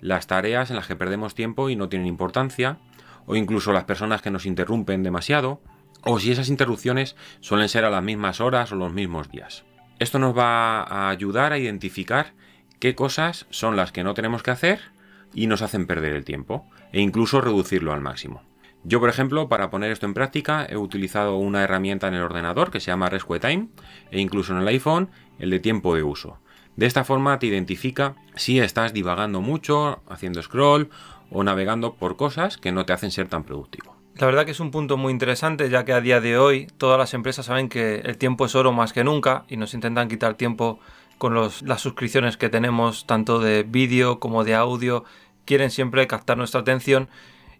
las 0.00 0.26
tareas 0.26 0.70
en 0.70 0.76
las 0.76 0.86
que 0.86 0.96
perdemos 0.96 1.34
tiempo 1.34 1.68
y 1.68 1.76
no 1.76 1.88
tienen 1.90 2.08
importancia 2.08 2.78
o 3.30 3.36
incluso 3.36 3.72
las 3.72 3.84
personas 3.84 4.22
que 4.22 4.30
nos 4.32 4.44
interrumpen 4.44 5.04
demasiado, 5.04 5.60
o 6.02 6.18
si 6.18 6.32
esas 6.32 6.48
interrupciones 6.48 7.14
suelen 7.38 7.68
ser 7.68 7.84
a 7.84 7.90
las 7.90 8.02
mismas 8.02 8.40
horas 8.40 8.72
o 8.72 8.74
los 8.74 8.92
mismos 8.92 9.30
días. 9.30 9.64
Esto 10.00 10.18
nos 10.18 10.36
va 10.36 10.82
a 10.82 11.10
ayudar 11.10 11.52
a 11.52 11.58
identificar 11.58 12.34
qué 12.80 12.96
cosas 12.96 13.46
son 13.50 13.76
las 13.76 13.92
que 13.92 14.02
no 14.02 14.14
tenemos 14.14 14.42
que 14.42 14.50
hacer 14.50 14.80
y 15.32 15.46
nos 15.46 15.62
hacen 15.62 15.86
perder 15.86 16.14
el 16.14 16.24
tiempo, 16.24 16.66
e 16.92 17.00
incluso 17.00 17.40
reducirlo 17.40 17.92
al 17.92 18.00
máximo. 18.00 18.42
Yo, 18.82 18.98
por 18.98 19.10
ejemplo, 19.10 19.48
para 19.48 19.70
poner 19.70 19.92
esto 19.92 20.06
en 20.06 20.14
práctica, 20.14 20.66
he 20.68 20.76
utilizado 20.76 21.36
una 21.36 21.62
herramienta 21.62 22.08
en 22.08 22.14
el 22.14 22.22
ordenador 22.22 22.72
que 22.72 22.80
se 22.80 22.90
llama 22.90 23.10
Rescue 23.10 23.38
Time, 23.38 23.68
e 24.10 24.18
incluso 24.18 24.52
en 24.52 24.62
el 24.62 24.66
iPhone, 24.66 25.08
el 25.38 25.50
de 25.50 25.60
tiempo 25.60 25.94
de 25.94 26.02
uso. 26.02 26.40
De 26.74 26.86
esta 26.86 27.04
forma 27.04 27.38
te 27.38 27.46
identifica 27.46 28.16
si 28.34 28.58
estás 28.58 28.92
divagando 28.92 29.40
mucho, 29.40 30.02
haciendo 30.08 30.42
scroll 30.42 30.90
o 31.30 31.44
navegando 31.44 31.94
por 31.94 32.16
cosas 32.16 32.56
que 32.56 32.72
no 32.72 32.84
te 32.84 32.92
hacen 32.92 33.10
ser 33.10 33.28
tan 33.28 33.44
productivo. 33.44 33.96
La 34.16 34.26
verdad 34.26 34.44
que 34.44 34.50
es 34.50 34.60
un 34.60 34.70
punto 34.70 34.96
muy 34.96 35.12
interesante 35.12 35.70
ya 35.70 35.84
que 35.84 35.92
a 35.92 36.00
día 36.00 36.20
de 36.20 36.36
hoy 36.36 36.66
todas 36.76 36.98
las 36.98 37.14
empresas 37.14 37.46
saben 37.46 37.68
que 37.68 37.96
el 38.04 38.18
tiempo 38.18 38.44
es 38.44 38.54
oro 38.54 38.72
más 38.72 38.92
que 38.92 39.04
nunca 39.04 39.44
y 39.48 39.56
nos 39.56 39.72
intentan 39.72 40.08
quitar 40.08 40.34
tiempo 40.34 40.78
con 41.16 41.34
las 41.34 41.80
suscripciones 41.80 42.36
que 42.36 42.48
tenemos 42.48 43.06
tanto 43.06 43.40
de 43.40 43.62
vídeo 43.62 44.20
como 44.20 44.44
de 44.44 44.54
audio. 44.54 45.04
Quieren 45.44 45.70
siempre 45.70 46.06
captar 46.06 46.36
nuestra 46.36 46.60
atención 46.60 47.08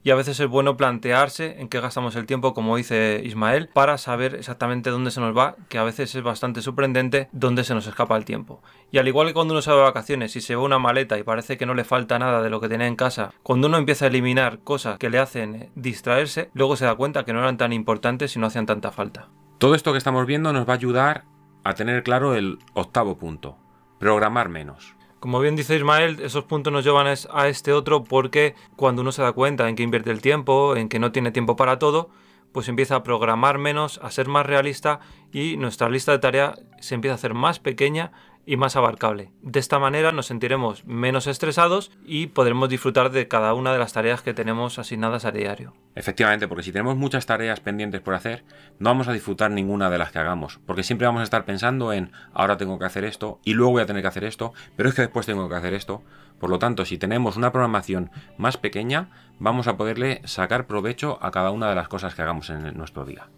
y 0.02 0.11
a 0.11 0.14
veces 0.14 0.40
es 0.40 0.49
bueno 0.49 0.76
plantearse 0.76 1.61
en 1.61 1.69
qué 1.69 1.80
gastamos 1.80 2.16
el 2.16 2.26
tiempo, 2.26 2.54
como 2.54 2.76
dice 2.76 3.21
Ismael, 3.25 3.69
para 3.73 3.99
saber 3.99 4.35
exactamente 4.35 4.90
dónde 4.90 5.11
se 5.11 5.21
nos 5.21 5.37
va, 5.37 5.57
que 5.69 5.78
a 5.78 5.85
veces 5.85 6.14
es 6.14 6.23
bastante 6.23 6.62
sorprendente 6.62 7.28
dónde 7.33 7.64
se 7.64 7.75
nos 7.75 7.87
escapa 7.87 8.16
el 8.16 8.25
tiempo. 8.25 8.62
Y 8.90 8.99
al 8.99 9.09
igual 9.09 9.28
que 9.28 9.35
cuando 9.35 9.54
uno 9.54 9.62
se 9.62 9.71
de 9.71 9.76
vacaciones 9.76 10.35
y 10.37 10.40
se 10.40 10.57
va 10.57 10.62
una 10.62 10.78
maleta 10.78 11.19
y 11.19 11.23
parece 11.23 11.57
que 11.57 11.66
no 11.66 11.75
le 11.75 11.85
falta 11.85 12.19
nada 12.19 12.42
de 12.42 12.50
lo 12.50 12.61
que 12.61 12.69
tenía 12.69 12.87
en 12.87 12.97
casa, 12.97 13.33
cuando 13.42 13.69
uno 13.69 13.78
empieza 13.78 14.07
a 14.07 14.09
eliminar 14.09 14.61
cosas 14.61 14.99
que 14.99 15.11
le 15.11 15.19
hacen 15.19 15.71
distraerse, 15.75 16.50
luego 16.54 16.76
se 16.76 16.87
da 16.87 16.95
cuenta 16.95 17.25
que 17.25 17.33
no 17.33 17.40
eran 17.40 17.59
tan 17.59 17.73
importantes 17.73 18.35
y 18.35 18.38
no 18.38 18.47
hacían 18.47 18.66
tanta 18.66 18.90
falta. 18.90 19.28
Todo 19.59 19.75
esto 19.75 19.92
que 19.92 19.99
estamos 19.99 20.26
viendo 20.26 20.52
nos 20.52 20.69
va 20.69 20.73
a 20.73 20.76
ayudar 20.76 21.25
a 21.64 21.75
tener 21.75 22.02
claro 22.02 22.35
el 22.35 22.59
octavo 22.73 23.19
punto, 23.19 23.59
programar 23.99 24.49
menos. 24.49 24.97
Como 25.21 25.39
bien 25.39 25.55
dice 25.55 25.77
Ismael, 25.77 26.19
esos 26.21 26.45
puntos 26.45 26.73
nos 26.73 26.83
llevan 26.83 27.07
a 27.07 27.49
este 27.49 27.75
otro 27.75 28.05
porque 28.05 28.55
cuando 28.77 29.03
uno 29.03 29.12
se 29.12 29.21
da 29.21 29.33
cuenta 29.33 29.69
en 29.69 29.77
que 29.77 29.83
invierte 29.83 30.11
el 30.11 30.23
tiempo, 30.23 30.77
en 30.77 30.89
que 30.89 30.99
no 30.99 31.12
tiene 31.12 31.31
tiempo 31.31 31.57
para 31.57 31.79
todo, 31.79 32.09
pues 32.53 32.69
empieza 32.69 32.97
a 32.97 33.03
programar 33.03 33.59
menos, 33.59 34.00
a 34.03 34.11
ser 34.11 34.29
más 34.29 34.47
realista 34.47 35.00
y 35.31 35.59
nuestra 35.59 35.91
lista 35.91 36.12
de 36.12 36.21
tareas 36.21 36.62
se 36.81 36.95
empieza 36.95 37.12
a 37.12 37.17
hacer 37.17 37.35
más 37.35 37.59
pequeña 37.59 38.12
y 38.47 38.56
más 38.56 38.76
abarcable. 38.76 39.30
De 39.42 39.61
esta 39.61 39.78
manera 39.78 40.12
nos 40.12 40.26
sentiremos 40.26 40.85
menos 40.85 41.26
estresados 41.26 41.90
y 42.04 42.28
podremos 42.28 42.68
disfrutar 42.68 43.11
de 43.11 43.28
cada 43.28 43.54
una 43.54 43.73
de 43.73 43.78
las 43.78 43.92
tareas 43.92 44.23
que 44.23 44.35
tenemos 44.35 44.78
asignadas 44.78 45.25
a 45.25 45.32
diario. 45.32 45.73
Efectivamente, 45.94 46.49
porque 46.49 46.62
si 46.62 46.73
tenemos 46.73 46.97
muchas 46.97 47.26
tareas 47.26 47.61
pendientes 47.61 48.00
por 48.00 48.14
hacer, 48.14 48.44
no 48.78 48.90
vamos 48.90 49.09
a 49.09 49.12
disfrutar 49.12 49.50
ninguna 49.50 49.90
de 49.90 49.99
las 49.99 50.12
que 50.12 50.18
hagamos, 50.18 50.59
porque 50.66 50.82
siempre 50.82 51.06
vamos 51.06 51.20
a 51.20 51.25
estar 51.25 51.44
pensando 51.44 51.92
en 51.92 52.12
ahora 52.32 52.56
tengo 52.56 52.78
que 52.78 52.85
hacer 52.85 53.04
esto 53.04 53.40
y 53.44 53.54
luego 53.54 53.73
voy 53.73 53.82
a 53.82 53.87
tener 53.87 54.02
que 54.02 54.09
hacer 54.09 54.25
esto, 54.25 54.52
pero 54.76 54.88
es 54.88 54.94
que 54.94 55.02
después 55.02 55.26
tengo 55.26 55.49
que 55.49 55.54
hacer 55.54 55.75
esto. 55.75 56.02
Por 56.38 56.49
lo 56.50 56.59
tanto, 56.59 56.85
si 56.85 56.97
tenemos 56.97 57.37
una 57.37 57.52
programación 57.52 58.11
más 58.38 58.56
pequeña, 58.56 59.11
vamos 59.38 59.66
a 59.66 59.76
poderle 59.76 60.23
sacar 60.25 60.66
provecho 60.66 61.18
a 61.20 61.30
cada 61.30 61.50
una 61.50 61.68
de 61.68 61.75
las 61.75 61.88
cosas 61.88 62.14
que 62.14 62.23
hagamos 62.23 62.49
en 62.50 62.76
nuestro 62.76 63.04
día. 63.04 63.28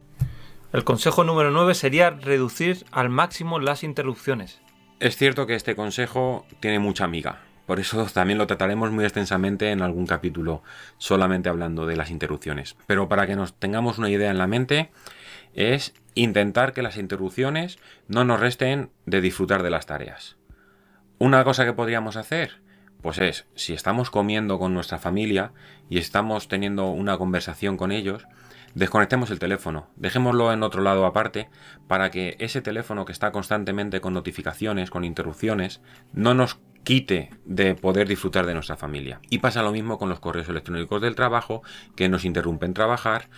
El 0.73 0.85
consejo 0.85 1.23
número 1.23 1.51
9 1.51 1.75
sería 1.75 2.11
reducir 2.11 2.87
al 2.93 3.11
máximo 3.11 3.59
las 3.59 3.83
interrupciones. 3.85 4.63
Es 5.03 5.17
cierto 5.17 5.49
que 5.49 5.57
este 5.57 5.75
consejo 5.75 6.47
tiene 6.61 6.79
mucha 6.79 7.03
amiga, 7.03 7.41
por 7.67 7.81
eso 7.81 8.07
también 8.15 8.39
lo 8.39 8.47
trataremos 8.47 8.93
muy 8.93 9.03
extensamente 9.03 9.73
en 9.73 9.83
algún 9.83 10.07
capítulo, 10.07 10.63
solamente 10.97 11.49
hablando 11.49 11.87
de 11.87 11.97
las 11.97 12.13
interrupciones. 12.13 12.77
Pero 12.87 13.09
para 13.09 13.27
que 13.27 13.35
nos 13.35 13.53
tengamos 13.53 13.99
una 13.99 14.11
idea 14.11 14.31
en 14.31 14.39
la 14.39 14.47
mente, 14.47 14.93
es 15.55 15.93
intentar 16.15 16.73
que 16.73 16.83
las 16.83 16.99
interrupciones 16.99 17.81
no 18.07 18.25
nos 18.25 18.39
resten 18.39 18.91
de 19.05 19.21
disfrutar 19.21 19.65
de 19.65 19.71
las 19.71 19.87
tareas. 19.87 20.37
Una 21.19 21.43
cosa 21.43 21.65
que 21.65 21.73
podríamos 21.73 22.15
hacer, 22.15 22.61
pues 23.01 23.19
es, 23.19 23.47
si 23.57 23.73
estamos 23.73 24.09
comiendo 24.09 24.61
con 24.61 24.73
nuestra 24.73 25.01
familia 25.01 25.51
y 25.91 25.99
estamos 25.99 26.47
teniendo 26.47 26.91
una 26.91 27.19
conversación 27.19 27.77
con 27.77 27.91
ellos, 27.91 28.25
desconectemos 28.75 29.31
el 29.31 29.39
teléfono, 29.39 29.89
dejémoslo 29.97 30.53
en 30.53 30.63
otro 30.63 30.83
lado 30.83 31.07
aparte 31.07 31.49
para 31.89 32.11
que 32.11 32.37
ese 32.39 32.63
teléfono 32.63 33.05
que 33.05 33.13
está 33.13 33.33
constantemente 33.33 34.01
con 34.01 34.15
notificaciones, 34.15 34.91
con 34.91 35.05
interrupciones, 35.05 35.81
no 36.13 36.35
nos 36.35 36.59
quite 36.85 37.31
de 37.45 37.75
poder 37.75 38.09
disfrutar 38.09 38.47
de 38.47 38.55
nuestra 38.55 38.77
familia. 38.77 39.21
Y 39.31 39.39
pasa 39.39 39.63
lo 39.63 39.73
mismo 39.73 39.99
con 39.99 40.09
los 40.09 40.21
correos 40.21 40.49
electrónicos 40.49 41.01
del 41.01 41.15
trabajo 41.15 41.63
que 41.97 42.09
nos 42.09 42.25
interrumpen 42.25 42.75
trabajar 42.75 43.29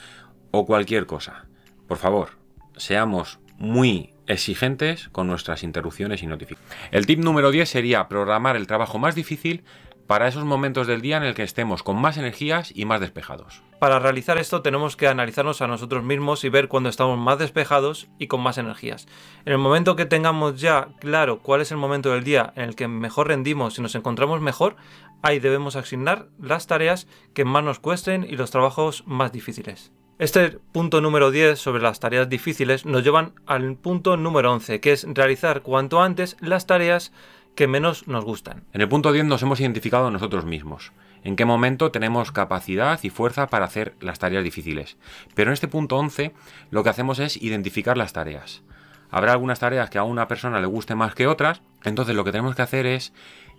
o 0.51 0.67
cualquier 0.67 1.07
cosa. 1.07 1.47
Por 1.87 1.99
favor, 1.99 2.31
seamos 2.77 3.41
muy 3.59 4.15
exigentes 4.27 5.09
con 5.11 5.27
nuestras 5.27 5.63
interrupciones 5.63 6.23
y 6.23 6.27
notificaciones. 6.27 6.77
El 6.91 7.07
tip 7.07 7.19
número 7.19 7.51
10 7.51 7.69
sería 7.69 8.09
programar 8.09 8.57
el 8.57 8.67
trabajo 8.67 8.99
más 8.99 9.15
difícil 9.15 9.65
para 10.07 10.29
esos 10.29 10.45
momentos 10.45 10.87
del 10.87 11.01
día 11.01 11.17
en 11.17 11.23
el 11.23 11.35
que 11.35 11.43
estemos 11.43 11.83
con 11.83 12.01
más 12.01 12.17
energías 12.17 12.73
y 12.75 12.85
más 12.85 13.01
despejados. 13.01 13.63
Para 13.79 13.99
realizar 13.99 14.39
esto 14.39 14.63
tenemos 14.63 14.97
que 14.97 15.09
analizarnos 15.09 15.61
a 15.61 15.67
nosotros 15.67 16.05
mismos 16.05 16.45
y 16.45 16.49
ver 16.49 16.69
cuándo 16.69 16.89
estamos 16.89 17.19
más 17.19 17.39
despejados 17.39 18.09
y 18.19 18.29
con 18.29 18.41
más 18.41 18.59
energías. 18.59 19.07
En 19.45 19.53
el 19.53 19.59
momento 19.59 19.97
que 19.97 20.07
tengamos 20.07 20.61
ya 20.61 20.89
claro 21.01 21.41
cuál 21.41 21.61
es 21.61 21.71
el 21.71 21.79
momento 21.79 22.11
del 22.13 22.25
día 22.25 22.53
en 22.57 22.65
el 22.65 22.77
que 22.77 22.89
mejor 22.89 23.29
rendimos 23.29 23.79
y 23.79 23.83
nos 23.83 23.95
encontramos 23.95 24.41
mejor, 24.41 24.77
ahí 25.23 25.39
debemos 25.39 25.77
asignar 25.77 26.29
las 26.41 26.67
tareas 26.67 27.07
que 27.35 27.45
más 27.45 27.65
nos 27.65 27.79
cuesten 27.79 28.25
y 28.25 28.37
los 28.37 28.51
trabajos 28.51 29.05
más 29.07 29.33
difíciles. 29.33 29.93
Este 30.17 30.59
punto 30.73 31.01
número 31.01 31.33
10 31.33 31.59
sobre 31.59 31.83
las 31.83 31.99
tareas 31.99 32.29
difíciles 32.29 32.87
nos 32.87 33.03
llevan 33.03 33.33
al 33.47 33.75
punto 33.75 34.17
número 34.17 34.53
11, 34.53 34.79
que 34.79 34.93
es 34.93 35.05
realizar 35.13 35.63
cuanto 35.63 36.01
antes 36.01 36.37
las 36.41 36.67
tareas 36.67 37.13
que 37.55 37.67
menos 37.69 38.07
nos 38.09 38.25
gustan. 38.25 38.65
En 38.73 38.81
el 38.81 38.89
punto 38.89 39.13
10 39.13 39.25
nos 39.27 39.43
hemos 39.43 39.61
identificado 39.61 40.11
nosotros 40.11 40.45
mismos. 40.45 40.93
En 41.23 41.37
qué 41.37 41.45
momento 41.45 41.91
tenemos 41.91 42.33
capacidad 42.33 42.99
y 43.03 43.11
fuerza 43.11 43.47
para 43.47 43.65
hacer 43.65 43.95
las 44.01 44.19
tareas 44.19 44.45
difíciles. 44.45 44.97
Pero 45.35 45.51
en 45.51 45.55
este 45.55 45.69
punto 45.69 45.97
11 45.97 46.35
lo 46.71 46.83
que 46.83 46.91
hacemos 46.91 47.19
es 47.19 47.41
identificar 47.41 47.97
las 47.97 48.13
tareas. 48.13 48.63
Habrá 49.11 49.33
algunas 49.33 49.61
tareas 49.61 49.91
que 49.91 49.99
a 49.99 50.05
una 50.05 50.29
persona 50.29 50.61
le 50.61 50.67
guste 50.67 50.95
más 50.95 51.15
que 51.15 51.27
otras, 51.27 51.63
entonces 51.85 52.17
lo 52.17 52.25
que 52.25 52.33
tenemos 52.33 52.57
que 52.57 52.63
hacer 52.63 52.85
es 52.85 53.13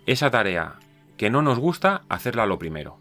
esa 0.04 0.30
tarea 0.30 0.74
que 1.16 1.30
no 1.30 1.42
nos 1.42 1.58
gusta, 1.58 2.02
hacerla 2.08 2.46
lo 2.46 2.58
primero. 2.58 3.00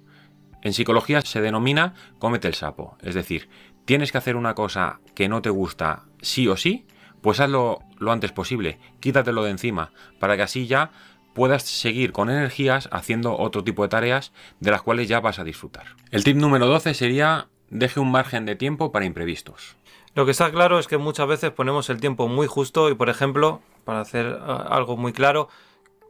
En 0.62 0.74
psicología 0.74 1.22
se 1.22 1.42
denomina 1.42 1.94
cómete 2.18 2.48
el 2.48 2.56
sapo, 2.56 2.98
es 3.02 3.14
decir, 3.14 3.50
tienes 3.84 4.12
que 4.12 4.18
hacer 4.18 4.36
una 4.36 4.56
cosa 4.56 5.00
que 5.14 5.30
no 5.30 5.42
te 5.42 5.50
gusta 5.50 6.06
sí 6.22 6.48
o 6.48 6.58
sí, 6.58 6.86
pues 7.26 7.40
hazlo 7.40 7.80
lo 7.98 8.12
antes 8.12 8.32
posible, 8.32 8.78
quítatelo 9.00 9.44
de 9.44 9.50
encima, 9.50 9.92
para 10.20 10.36
que 10.36 10.44
así 10.44 10.68
ya 10.68 10.92
puedas 11.34 11.64
seguir 11.64 12.12
con 12.12 12.30
energías 12.30 12.88
haciendo 12.92 13.36
otro 13.36 13.64
tipo 13.64 13.82
de 13.82 13.90
tareas 13.90 14.32
de 14.60 14.70
las 14.70 14.84
cuales 14.84 15.08
ya 15.08 15.22
vas 15.22 15.40
a 15.40 15.44
disfrutar. 15.44 15.88
El 16.12 16.24
tip 16.24 16.38
número 16.38 16.68
12 16.68 16.94
sería 16.94 17.48
deje 17.72 18.00
un 18.00 18.12
margen 18.12 18.46
de 18.46 18.56
tiempo 18.56 18.92
para 18.92 19.06
imprevistos. 19.06 19.76
Lo 20.14 20.26
que 20.26 20.32
está 20.34 20.52
claro 20.52 20.78
es 20.78 20.86
que 20.86 21.00
muchas 21.00 21.28
veces 21.28 21.50
ponemos 21.50 21.90
el 21.90 22.00
tiempo 22.00 22.28
muy 22.28 22.46
justo 22.46 22.92
y 22.92 22.94
por 22.94 23.10
ejemplo, 23.10 23.60
para 23.86 24.02
hacer 24.02 24.28
eh, 24.28 24.40
algo 24.70 24.96
muy 24.96 25.12
claro, 25.12 25.50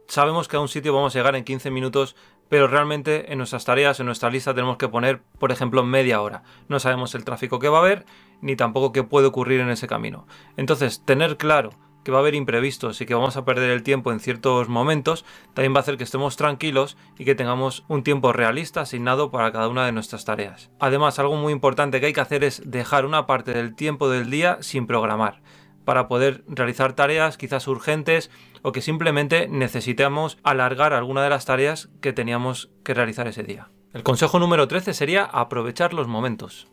sabemos 0.08 0.48
que 0.48 0.58
a 0.58 0.60
un 0.60 0.68
sitio 0.68 0.92
vamos 0.92 1.16
a 1.16 1.18
llegar 1.18 1.34
en 1.34 1.44
15 1.44 1.70
minutos, 1.70 2.14
pero 2.50 2.68
realmente 2.68 3.32
en 3.32 3.38
nuestras 3.38 3.64
tareas, 3.64 4.00
en 4.00 4.06
nuestra 4.06 4.28
lista 4.28 4.52
tenemos 4.52 4.76
que 4.76 4.88
poner, 4.88 5.22
por 5.38 5.50
ejemplo, 5.50 5.82
media 5.82 6.20
hora. 6.20 6.42
No 6.68 6.78
sabemos 6.78 7.14
el 7.14 7.24
tráfico 7.24 7.58
que 7.58 7.70
va 7.70 7.78
a 7.78 7.80
haber 7.80 8.04
ni 8.40 8.56
tampoco 8.56 8.92
qué 8.92 9.02
puede 9.02 9.26
ocurrir 9.26 9.60
en 9.60 9.70
ese 9.70 9.86
camino. 9.86 10.26
Entonces, 10.56 11.04
tener 11.04 11.36
claro 11.36 11.70
que 12.06 12.12
va 12.12 12.18
a 12.18 12.20
haber 12.20 12.36
imprevistos 12.36 13.00
y 13.00 13.06
que 13.06 13.14
vamos 13.14 13.36
a 13.36 13.44
perder 13.44 13.70
el 13.70 13.82
tiempo 13.82 14.12
en 14.12 14.20
ciertos 14.20 14.68
momentos, 14.68 15.24
también 15.54 15.74
va 15.74 15.78
a 15.78 15.80
hacer 15.80 15.96
que 15.96 16.04
estemos 16.04 16.36
tranquilos 16.36 16.96
y 17.18 17.24
que 17.24 17.34
tengamos 17.34 17.84
un 17.88 18.04
tiempo 18.04 18.32
realista 18.32 18.82
asignado 18.82 19.32
para 19.32 19.50
cada 19.50 19.68
una 19.68 19.84
de 19.84 19.90
nuestras 19.90 20.24
tareas. 20.24 20.70
Además, 20.78 21.18
algo 21.18 21.34
muy 21.34 21.52
importante 21.52 21.98
que 21.98 22.06
hay 22.06 22.12
que 22.12 22.20
hacer 22.20 22.44
es 22.44 22.62
dejar 22.64 23.06
una 23.06 23.26
parte 23.26 23.52
del 23.52 23.74
tiempo 23.74 24.08
del 24.08 24.30
día 24.30 24.58
sin 24.60 24.86
programar 24.86 25.42
para 25.84 26.06
poder 26.06 26.44
realizar 26.46 26.92
tareas 26.92 27.36
quizás 27.38 27.66
urgentes 27.66 28.30
o 28.62 28.70
que 28.70 28.82
simplemente 28.82 29.48
necesitamos 29.48 30.38
alargar 30.44 30.92
alguna 30.92 31.24
de 31.24 31.30
las 31.30 31.44
tareas 31.44 31.88
que 32.00 32.12
teníamos 32.12 32.70
que 32.84 32.94
realizar 32.94 33.26
ese 33.26 33.42
día. 33.42 33.70
El 33.92 34.04
consejo 34.04 34.38
número 34.38 34.68
13 34.68 34.94
sería 34.94 35.24
aprovechar 35.24 35.92
los 35.92 36.06
momentos. 36.06 36.68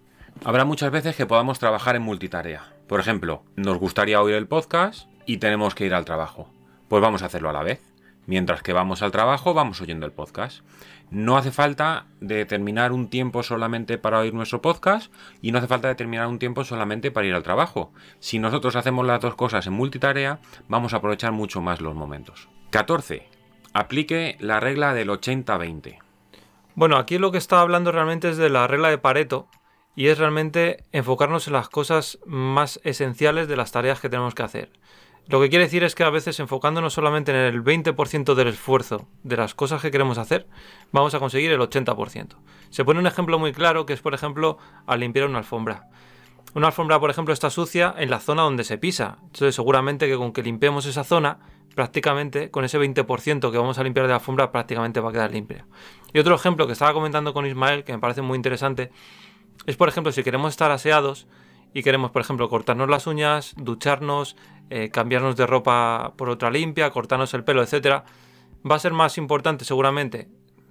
Habrá 0.45 0.65
muchas 0.65 0.91
veces 0.91 1.15
que 1.15 1.25
podamos 1.25 1.59
trabajar 1.59 1.95
en 1.95 2.01
multitarea. 2.01 2.73
Por 2.87 2.99
ejemplo, 2.99 3.43
nos 3.55 3.77
gustaría 3.77 4.21
oír 4.21 4.35
el 4.35 4.47
podcast 4.47 5.07
y 5.25 5.37
tenemos 5.37 5.73
que 5.73 5.85
ir 5.85 5.93
al 5.93 6.05
trabajo. 6.05 6.49
Pues 6.89 7.01
vamos 7.01 7.23
a 7.23 7.27
hacerlo 7.27 7.49
a 7.49 7.53
la 7.53 7.63
vez. 7.63 7.81
Mientras 8.25 8.61
que 8.61 8.73
vamos 8.73 9.01
al 9.01 9.11
trabajo, 9.11 9.53
vamos 9.53 9.81
oyendo 9.81 10.05
el 10.05 10.11
podcast. 10.11 10.61
No 11.11 11.37
hace 11.37 11.51
falta 11.51 12.07
determinar 12.19 12.91
un 12.91 13.09
tiempo 13.09 13.43
solamente 13.43 13.97
para 13.97 14.19
oír 14.19 14.33
nuestro 14.33 14.61
podcast 14.61 15.13
y 15.41 15.51
no 15.51 15.59
hace 15.59 15.67
falta 15.67 15.87
determinar 15.87 16.27
un 16.27 16.39
tiempo 16.39 16.63
solamente 16.63 17.11
para 17.11 17.27
ir 17.27 17.35
al 17.35 17.43
trabajo. 17.43 17.93
Si 18.19 18.39
nosotros 18.39 18.75
hacemos 18.75 19.05
las 19.05 19.21
dos 19.21 19.35
cosas 19.35 19.67
en 19.67 19.73
multitarea, 19.73 20.39
vamos 20.67 20.93
a 20.93 20.97
aprovechar 20.97 21.31
mucho 21.31 21.61
más 21.61 21.81
los 21.81 21.95
momentos. 21.95 22.49
14. 22.71 23.27
Aplique 23.73 24.37
la 24.39 24.59
regla 24.59 24.93
del 24.93 25.09
80-20. 25.09 25.99
Bueno, 26.75 26.97
aquí 26.97 27.17
lo 27.17 27.31
que 27.31 27.37
está 27.37 27.61
hablando 27.61 27.91
realmente 27.91 28.29
es 28.29 28.37
de 28.37 28.49
la 28.49 28.67
regla 28.67 28.89
de 28.89 28.97
Pareto, 28.97 29.47
y 29.95 30.07
es 30.07 30.17
realmente 30.17 30.83
enfocarnos 30.91 31.47
en 31.47 31.53
las 31.53 31.69
cosas 31.69 32.19
más 32.25 32.79
esenciales 32.83 33.47
de 33.47 33.55
las 33.55 33.71
tareas 33.71 33.99
que 33.99 34.09
tenemos 34.09 34.33
que 34.33 34.43
hacer. 34.43 34.71
Lo 35.27 35.39
que 35.39 35.49
quiere 35.49 35.65
decir 35.65 35.83
es 35.83 35.95
que 35.95 36.03
a 36.03 36.09
veces 36.09 36.39
enfocándonos 36.41 36.93
solamente 36.93 37.31
en 37.31 37.37
el 37.37 37.63
20% 37.63 38.33
del 38.33 38.47
esfuerzo 38.49 39.07
de 39.23 39.37
las 39.37 39.55
cosas 39.55 39.81
que 39.81 39.89
queremos 39.89 40.17
hacer, 40.17 40.47
vamos 40.91 41.13
a 41.13 41.19
conseguir 41.19 41.51
el 41.51 41.61
80%. 41.61 42.35
Se 42.69 42.83
pone 42.83 42.99
un 42.99 43.07
ejemplo 43.07 43.39
muy 43.39 43.53
claro 43.53 43.85
que 43.85 43.93
es, 43.93 44.01
por 44.01 44.13
ejemplo, 44.13 44.57
al 44.85 44.99
limpiar 44.99 45.27
una 45.27 45.37
alfombra. 45.37 45.87
Una 46.55 46.67
alfombra, 46.67 46.99
por 46.99 47.09
ejemplo, 47.09 47.33
está 47.33 47.49
sucia 47.49 47.95
en 47.97 48.09
la 48.09 48.19
zona 48.19 48.43
donde 48.43 48.65
se 48.65 48.77
pisa. 48.77 49.17
Entonces, 49.23 49.55
seguramente 49.55 50.07
que 50.07 50.17
con 50.17 50.33
que 50.33 50.43
limpiemos 50.43 50.85
esa 50.85 51.05
zona, 51.05 51.39
prácticamente 51.73 52.51
con 52.51 52.65
ese 52.65 52.77
20% 52.77 53.49
que 53.49 53.57
vamos 53.57 53.79
a 53.79 53.83
limpiar 53.83 54.05
de 54.05 54.09
la 54.09 54.15
alfombra, 54.15 54.51
prácticamente 54.51 54.99
va 54.99 55.09
a 55.09 55.13
quedar 55.13 55.31
limpia. 55.31 55.65
Y 56.13 56.19
otro 56.19 56.35
ejemplo 56.35 56.67
que 56.67 56.73
estaba 56.73 56.93
comentando 56.93 57.33
con 57.33 57.45
Ismael, 57.45 57.83
que 57.85 57.93
me 57.93 57.99
parece 57.99 58.21
muy 58.21 58.35
interesante, 58.35 58.91
es, 59.65 59.77
por 59.77 59.89
ejemplo, 59.89 60.11
si 60.11 60.23
queremos 60.23 60.51
estar 60.51 60.71
aseados 60.71 61.27
y 61.73 61.83
queremos, 61.83 62.11
por 62.11 62.21
ejemplo, 62.21 62.49
cortarnos 62.49 62.89
las 62.89 63.07
uñas, 63.07 63.53
ducharnos, 63.57 64.35
eh, 64.69 64.89
cambiarnos 64.89 65.35
de 65.35 65.47
ropa 65.47 66.13
por 66.17 66.29
otra 66.29 66.51
limpia, 66.51 66.89
cortarnos 66.91 67.33
el 67.33 67.43
pelo, 67.43 67.63
etc., 67.63 68.03
va 68.69 68.75
a 68.75 68.79
ser 68.79 68.93
más 68.93 69.17
importante 69.17 69.65
seguramente 69.65 70.29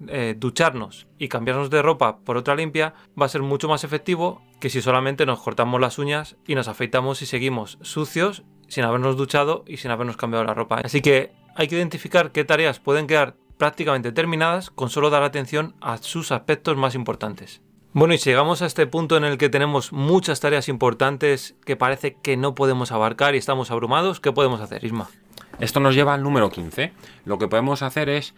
eh, 0.09 0.35
ducharnos 0.37 1.07
y 1.19 1.29
cambiarnos 1.29 1.71
de 1.71 1.83
ropa 1.83 2.19
por 2.19 2.37
otra 2.37 2.57
limpia, 2.57 2.95
va 3.21 3.27
a 3.27 3.29
ser 3.29 3.43
mucho 3.43 3.69
más 3.69 3.85
efectivo 3.85 4.43
que 4.61 4.71
si 4.71 4.81
solamente 4.81 5.27
nos 5.27 5.41
cortamos 5.41 5.81
las 5.81 5.99
uñas 5.99 6.37
y 6.47 6.55
nos 6.55 6.69
afeitamos 6.69 7.23
y 7.23 7.27
seguimos 7.27 7.79
sucios 7.83 8.43
sin 8.69 8.85
habernos 8.85 9.17
duchado 9.17 9.65
y 9.67 9.77
sin 9.77 9.91
habernos 9.91 10.17
cambiado 10.17 10.45
la 10.45 10.55
ropa. 10.55 10.81
Así 10.83 11.03
que 11.03 11.33
hay 11.55 11.69
que 11.69 11.77
identificar 11.77 12.33
qué 12.33 12.45
tareas 12.45 12.81
pueden 12.81 13.07
quedar 13.07 13.37
prácticamente 13.59 14.13
terminadas 14.13 14.71
con 14.71 14.91
solo 14.91 15.11
dar 15.11 15.23
atención 15.23 15.75
a 15.81 15.99
sus 15.99 16.33
aspectos 16.33 16.77
más 16.77 16.95
importantes. 16.95 17.61
Bueno, 17.95 18.15
y 18.15 18.17
llegamos 18.17 18.63
a 18.63 18.67
este 18.67 18.87
punto 18.87 19.19
en 19.19 19.25
el 19.25 19.37
que 19.37 19.51
tenemos 19.51 19.93
muchas 19.93 20.41
tareas 20.41 20.71
importantes 20.71 21.57
que 21.67 21.77
parece 21.77 22.15
que 22.15 22.39
no 22.39 22.55
podemos 22.55 22.91
abarcar 22.91 23.35
y 23.35 23.39
estamos 23.39 23.71
abrumados, 23.71 24.19
¿qué 24.19 24.33
podemos 24.33 24.63
hacer, 24.63 24.83
Isma? 24.83 25.11
Esto 25.61 25.79
nos 25.79 25.95
lleva 25.95 26.15
al 26.15 26.23
número 26.23 26.49
15. 26.49 26.95
Lo 27.27 27.37
que 27.37 27.49
podemos 27.49 27.83
hacer 27.83 28.09
es 28.09 28.35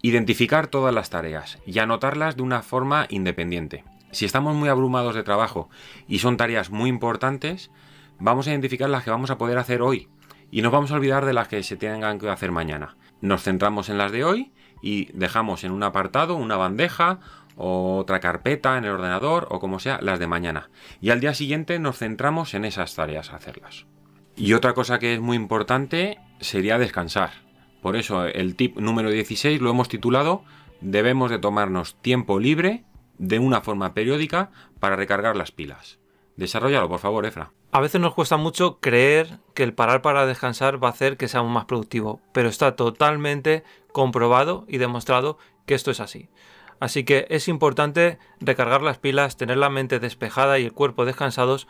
identificar 0.00 0.68
todas 0.68 0.94
las 0.94 1.10
tareas 1.10 1.58
y 1.66 1.78
anotarlas 1.78 2.36
de 2.36 2.42
una 2.42 2.62
forma 2.62 3.06
independiente. 3.10 3.84
Si 4.12 4.24
estamos 4.24 4.54
muy 4.54 4.70
abrumados 4.70 5.14
de 5.14 5.22
trabajo 5.22 5.68
y 6.08 6.20
son 6.20 6.38
tareas 6.38 6.70
muy 6.70 6.88
importantes, 6.88 7.70
vamos 8.18 8.46
a 8.46 8.52
identificar 8.52 8.88
las 8.88 9.04
que 9.04 9.10
vamos 9.10 9.28
a 9.28 9.36
poder 9.36 9.58
hacer 9.58 9.82
hoy 9.82 10.08
y 10.50 10.62
nos 10.62 10.72
vamos 10.72 10.90
a 10.90 10.94
olvidar 10.94 11.26
de 11.26 11.34
las 11.34 11.48
que 11.48 11.62
se 11.64 11.76
tengan 11.76 12.18
que 12.18 12.30
hacer 12.30 12.50
mañana. 12.50 12.96
Nos 13.20 13.42
centramos 13.42 13.90
en 13.90 13.98
las 13.98 14.10
de 14.10 14.24
hoy 14.24 14.52
y 14.80 15.12
dejamos 15.12 15.64
en 15.64 15.72
un 15.72 15.82
apartado, 15.82 16.34
una 16.36 16.56
bandeja 16.56 17.20
otra 17.56 18.20
carpeta 18.20 18.76
en 18.76 18.84
el 18.84 18.92
ordenador 18.92 19.48
o 19.50 19.58
como 19.58 19.78
sea, 19.78 19.98
las 20.02 20.18
de 20.18 20.26
mañana. 20.26 20.70
Y 21.00 21.10
al 21.10 21.20
día 21.20 21.34
siguiente 21.34 21.78
nos 21.78 21.98
centramos 21.98 22.54
en 22.54 22.64
esas 22.64 22.94
tareas 22.94 23.32
hacerlas. 23.32 23.86
Y 24.36 24.52
otra 24.52 24.74
cosa 24.74 24.98
que 24.98 25.14
es 25.14 25.20
muy 25.20 25.36
importante 25.36 26.18
sería 26.40 26.78
descansar. 26.78 27.30
Por 27.80 27.96
eso 27.96 28.26
el 28.26 28.56
tip 28.56 28.76
número 28.78 29.10
16 29.10 29.60
lo 29.60 29.70
hemos 29.70 29.88
titulado 29.88 30.44
Debemos 30.80 31.30
de 31.30 31.38
tomarnos 31.38 31.96
tiempo 32.02 32.38
libre 32.38 32.84
de 33.16 33.38
una 33.38 33.62
forma 33.62 33.94
periódica 33.94 34.50
para 34.78 34.96
recargar 34.96 35.36
las 35.36 35.52
pilas. 35.52 35.98
Desarrollalo, 36.36 36.88
por 36.88 37.00
favor, 37.00 37.24
Efra. 37.24 37.52
A 37.72 37.80
veces 37.80 38.00
nos 38.00 38.14
cuesta 38.14 38.36
mucho 38.36 38.78
creer 38.80 39.38
que 39.54 39.62
el 39.62 39.72
parar 39.72 40.02
para 40.02 40.26
descansar 40.26 40.82
va 40.82 40.88
a 40.88 40.92
hacer 40.92 41.16
que 41.16 41.28
seamos 41.28 41.50
más 41.50 41.64
productivos, 41.64 42.20
pero 42.32 42.48
está 42.48 42.76
totalmente 42.76 43.64
comprobado 43.92 44.64
y 44.68 44.78
demostrado 44.78 45.38
que 45.64 45.74
esto 45.74 45.90
es 45.90 46.00
así. 46.00 46.28
Así 46.80 47.04
que 47.04 47.26
es 47.30 47.48
importante 47.48 48.18
recargar 48.40 48.82
las 48.82 48.98
pilas, 48.98 49.36
tener 49.36 49.56
la 49.56 49.70
mente 49.70 49.98
despejada 49.98 50.58
y 50.58 50.64
el 50.64 50.72
cuerpo 50.72 51.04
descansados 51.04 51.66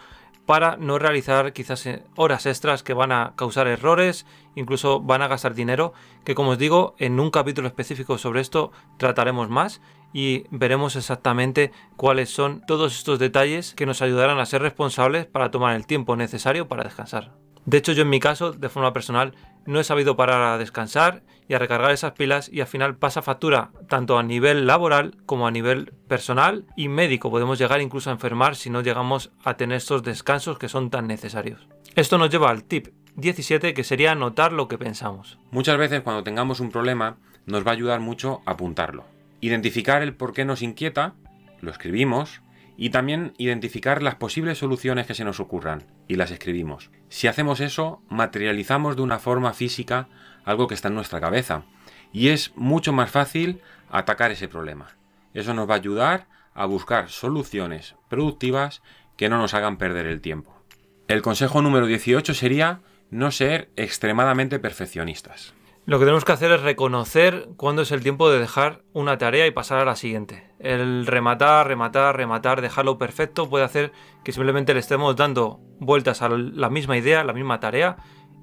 para 0.47 0.77
no 0.77 0.99
realizar 0.99 1.53
quizás 1.53 1.85
eh, 1.87 2.05
horas 2.15 2.47
extras 2.47 2.83
que 2.83 2.95
van 2.95 3.13
a 3.13 3.35
causar 3.37 3.67
errores, 3.67 4.27
incluso 4.55 5.01
van 5.01 5.23
a 5.23 5.29
gastar 5.29 5.55
dinero, 5.55 5.93
que 6.25 6.35
como 6.37 6.51
os 6.51 6.59
digo, 6.59 6.95
en 6.99 7.19
un 7.19 7.31
capítulo 7.31 7.67
específico 7.67 8.17
sobre 8.17 8.41
esto 8.41 8.71
trataremos 8.97 9.51
más 9.51 9.83
y 10.13 10.45
veremos 10.51 10.95
exactamente 10.95 11.73
cuáles 11.97 12.31
son 12.31 12.63
todos 12.67 12.97
estos 12.97 13.19
detalles 13.19 13.75
que 13.75 13.87
nos 13.87 14.03
ayudarán 14.03 14.39
a 14.39 14.47
ser 14.47 14.63
responsables 14.63 15.27
para 15.27 15.51
tomar 15.51 15.75
el 15.75 15.87
tiempo 15.87 16.17
necesario 16.17 16.69
para 16.69 16.85
descansar. 16.85 17.33
De 17.65 17.79
hecho, 17.79 17.93
yo 17.93 18.03
en 18.03 18.11
mi 18.11 18.21
caso, 18.21 18.53
de 18.53 18.69
forma 18.69 18.93
personal, 18.93 19.35
no 19.67 19.81
he 19.81 19.85
sabido 19.85 20.17
parar 20.17 20.43
a 20.43 20.59
descansar 20.59 21.23
y 21.49 21.55
a 21.55 21.59
recargar 21.59 21.91
esas 21.91 22.13
pilas 22.13 22.49
y 22.53 22.61
al 22.61 22.67
final 22.67 22.97
pasa 22.97 23.23
factura 23.23 23.71
tanto 23.89 24.19
a 24.19 24.23
nivel 24.23 24.67
laboral 24.67 25.17
como 25.27 25.47
a 25.47 25.51
nivel 25.51 25.93
personal 26.09 26.67
y 26.77 26.89
médico. 26.89 27.31
Podemos 27.31 27.59
llegar 27.59 27.81
incluso 27.81 28.11
a 28.11 28.15
enfermar 28.15 28.57
si 28.57 28.71
no 28.71 28.81
llegamos 28.81 29.33
a 29.45 29.57
tener 29.57 29.77
estos 29.77 30.03
descansos 30.03 30.59
que 30.59 30.69
son 30.69 30.91
tan 30.91 31.07
necesarios. 31.07 31.69
Esto 31.95 32.19
nos 32.19 32.31
lleva 32.31 32.51
al 32.51 32.65
tip 32.65 32.89
17 33.17 33.73
que 33.73 33.85
sería 33.85 34.15
notar 34.15 34.53
lo 34.53 34.69
que 34.69 34.79
pensamos. 34.79 35.39
Muchas 35.51 35.79
veces 35.79 36.03
cuando 36.03 36.23
tengamos 36.23 36.61
un 36.61 36.71
problema 36.71 37.17
nos 37.47 37.67
va 37.67 37.71
a 37.71 37.75
ayudar 37.75 38.01
mucho 38.01 38.43
apuntarlo. 38.45 39.05
Identificar 39.41 40.03
el 40.03 40.15
por 40.15 40.33
qué 40.33 40.45
nos 40.45 40.63
inquieta, 40.63 41.15
lo 41.61 41.71
escribimos, 41.71 42.43
y 42.77 42.91
también 42.91 43.33
identificar 43.39 44.03
las 44.03 44.17
posibles 44.17 44.59
soluciones 44.59 45.07
que 45.07 45.15
se 45.15 45.25
nos 45.25 45.41
ocurran 45.41 45.85
y 46.09 46.17
las 46.17 46.31
escribimos. 46.31 46.91
Si 47.09 47.29
hacemos 47.29 47.61
eso, 47.61 48.03
materializamos 48.09 48.97
de 48.97 49.03
una 49.03 49.19
forma 49.19 49.53
física 49.53 50.09
algo 50.45 50.67
que 50.67 50.75
está 50.75 50.89
en 50.89 50.95
nuestra 50.95 51.21
cabeza 51.21 51.65
y 52.13 52.29
es 52.29 52.53
mucho 52.57 52.93
más 52.93 53.11
fácil 53.11 53.61
atacar 53.91 54.31
ese 54.31 54.49
problema. 54.49 54.97
Eso 55.35 55.55
nos 55.55 55.69
va 55.69 55.75
a 55.75 55.79
ayudar 55.79 56.27
a 56.55 56.65
buscar 56.67 57.11
soluciones 57.11 57.95
productivas 58.09 58.83
que 59.17 59.29
no 59.29 59.39
nos 59.39 59.55
hagan 59.55 59.77
perder 59.77 60.07
el 60.07 60.21
tiempo. 60.21 60.63
El 61.09 61.23
consejo 61.23 61.63
número 61.63 61.87
18 61.87 62.35
sería 62.35 62.81
no 63.11 63.31
ser 63.31 63.71
extremadamente 63.77 64.59
perfeccionistas. 64.59 65.55
Lo 65.87 66.01
que 66.01 66.05
tenemos 66.05 66.25
que 66.25 66.33
hacer 66.33 66.51
es 66.51 66.63
reconocer 66.63 67.49
cuándo 67.57 67.83
es 67.83 67.93
el 67.93 68.03
tiempo 68.03 68.29
de 68.29 68.41
dejar 68.41 68.83
una 68.93 69.19
tarea 69.19 69.47
y 69.47 69.53
pasar 69.53 69.79
a 69.79 69.85
la 69.85 69.95
siguiente. 69.95 70.51
El 70.59 71.07
rematar, 71.07 71.69
rematar, 71.69 72.17
rematar, 72.17 72.61
dejarlo 72.61 72.99
perfecto 72.99 73.49
puede 73.49 73.65
hacer 73.65 73.93
que 74.25 74.33
simplemente 74.33 74.75
le 74.75 74.81
estemos 74.81 75.15
dando 75.15 75.61
vueltas 75.79 76.23
a 76.23 76.29
la 76.29 76.71
misma 76.71 76.97
idea, 76.97 77.23
la 77.23 77.33
misma 77.33 77.61
tarea 77.61 77.99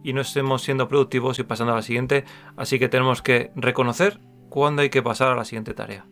y 0.05 0.13
no 0.13 0.21
estemos 0.21 0.61
siendo 0.61 0.87
productivos 0.87 1.37
y 1.37 1.43
pasando 1.43 1.73
a 1.73 1.75
la 1.75 1.81
siguiente. 1.81 2.23
Así 2.55 2.79
que 2.79 2.87
tenemos 2.87 3.21
que 3.21 3.51
reconocer 3.57 4.21
cuándo 4.47 4.81
hay 4.81 4.89
que 4.89 5.03
pasar 5.03 5.27
a 5.27 5.35
la 5.35 5.43
siguiente 5.43 5.73
tarea. 5.73 6.05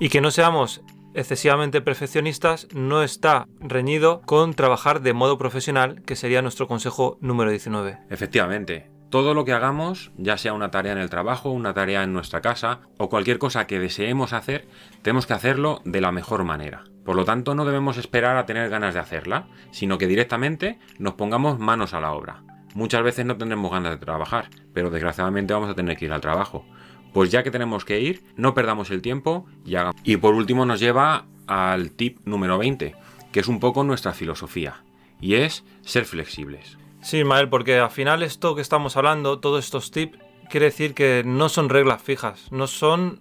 Y 0.00 0.08
que 0.08 0.20
no 0.20 0.32
seamos 0.32 0.82
excesivamente 1.14 1.80
perfeccionistas 1.82 2.66
no 2.74 3.04
está 3.04 3.46
reñido 3.60 4.22
con 4.22 4.54
trabajar 4.54 5.02
de 5.02 5.12
modo 5.12 5.38
profesional, 5.38 6.02
que 6.02 6.16
sería 6.16 6.42
nuestro 6.42 6.66
consejo 6.66 7.16
número 7.20 7.50
19. 7.50 7.98
Efectivamente, 8.10 8.97
todo 9.10 9.34
lo 9.34 9.44
que 9.44 9.52
hagamos, 9.52 10.10
ya 10.16 10.36
sea 10.36 10.52
una 10.52 10.70
tarea 10.70 10.92
en 10.92 10.98
el 10.98 11.10
trabajo, 11.10 11.50
una 11.50 11.74
tarea 11.74 12.02
en 12.02 12.12
nuestra 12.12 12.40
casa 12.40 12.80
o 12.98 13.08
cualquier 13.08 13.38
cosa 13.38 13.66
que 13.66 13.78
deseemos 13.78 14.32
hacer, 14.32 14.68
tenemos 15.02 15.26
que 15.26 15.32
hacerlo 15.32 15.80
de 15.84 16.00
la 16.00 16.12
mejor 16.12 16.44
manera. 16.44 16.84
Por 17.04 17.16
lo 17.16 17.24
tanto, 17.24 17.54
no 17.54 17.64
debemos 17.64 17.96
esperar 17.96 18.36
a 18.36 18.44
tener 18.44 18.68
ganas 18.68 18.94
de 18.94 19.00
hacerla, 19.00 19.48
sino 19.70 19.96
que 19.96 20.06
directamente 20.06 20.78
nos 20.98 21.14
pongamos 21.14 21.58
manos 21.58 21.94
a 21.94 22.00
la 22.00 22.12
obra. 22.12 22.42
Muchas 22.74 23.02
veces 23.02 23.24
no 23.24 23.38
tendremos 23.38 23.72
ganas 23.72 23.92
de 23.92 24.04
trabajar, 24.04 24.50
pero 24.74 24.90
desgraciadamente 24.90 25.54
vamos 25.54 25.70
a 25.70 25.74
tener 25.74 25.96
que 25.96 26.04
ir 26.04 26.12
al 26.12 26.20
trabajo. 26.20 26.66
Pues 27.14 27.30
ya 27.30 27.42
que 27.42 27.50
tenemos 27.50 27.84
que 27.84 28.00
ir, 28.00 28.22
no 28.36 28.52
perdamos 28.52 28.90
el 28.90 29.00
tiempo 29.00 29.46
y 29.64 29.76
hagamos. 29.76 30.00
Y 30.04 30.18
por 30.18 30.34
último 30.34 30.66
nos 30.66 30.80
lleva 30.80 31.24
al 31.46 31.92
tip 31.92 32.18
número 32.26 32.58
20, 32.58 32.94
que 33.32 33.40
es 33.40 33.48
un 33.48 33.58
poco 33.58 33.84
nuestra 33.84 34.12
filosofía, 34.12 34.84
y 35.18 35.34
es 35.34 35.64
ser 35.80 36.04
flexibles. 36.04 36.77
Sí, 37.00 37.24
Mael, 37.24 37.48
porque 37.48 37.78
al 37.78 37.90
final 37.90 38.22
esto 38.22 38.54
que 38.54 38.60
estamos 38.60 38.96
hablando, 38.96 39.38
todos 39.38 39.64
estos 39.64 39.90
tips, 39.90 40.18
quiere 40.50 40.66
decir 40.66 40.94
que 40.94 41.22
no 41.24 41.48
son 41.48 41.68
reglas 41.68 42.02
fijas, 42.02 42.50
no 42.50 42.66
son, 42.66 43.20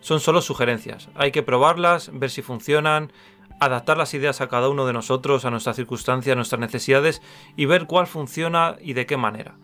son 0.00 0.20
solo 0.20 0.40
sugerencias. 0.40 1.08
Hay 1.14 1.32
que 1.32 1.42
probarlas, 1.42 2.10
ver 2.12 2.30
si 2.30 2.42
funcionan, 2.42 3.12
adaptar 3.60 3.96
las 3.96 4.14
ideas 4.14 4.40
a 4.40 4.48
cada 4.48 4.68
uno 4.68 4.86
de 4.86 4.92
nosotros, 4.92 5.44
a 5.44 5.50
nuestras 5.50 5.76
circunstancias, 5.76 6.32
a 6.32 6.36
nuestras 6.36 6.60
necesidades 6.60 7.22
y 7.56 7.64
ver 7.66 7.86
cuál 7.86 8.06
funciona 8.06 8.76
y 8.80 8.92
de 8.92 9.06
qué 9.06 9.16
manera. 9.16 9.54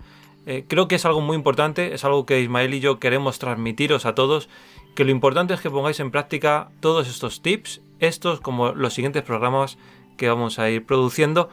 Eh, 0.47 0.65
creo 0.67 0.89
que 0.89 0.95
es 0.95 1.05
algo 1.05 1.21
muy 1.21 1.37
importante, 1.37 1.93
es 1.95 2.05
algo 2.05 2.25
que 2.25 2.41
Ismael 2.41 2.73
y 2.73 2.81
yo 2.81 2.99
queremos 2.99 3.39
transmitiros 3.39 4.07
a 4.07 4.15
todos, 4.15 4.49
que 4.95 5.05
lo 5.05 5.11
importante 5.11 5.55
es 5.55 5.61
que 5.61 5.71
pongáis 5.71 6.01
en 6.01 6.11
práctica 6.11 6.71
todos 6.81 7.09
estos 7.09 7.43
tips, 7.43 7.83
estos 7.99 8.41
como 8.41 8.73
los 8.73 8.95
siguientes 8.95 9.23
programas 9.23 9.77
que 10.17 10.29
vamos 10.29 10.59
a 10.59 10.71
ir 10.71 10.85
produciendo, 10.87 11.51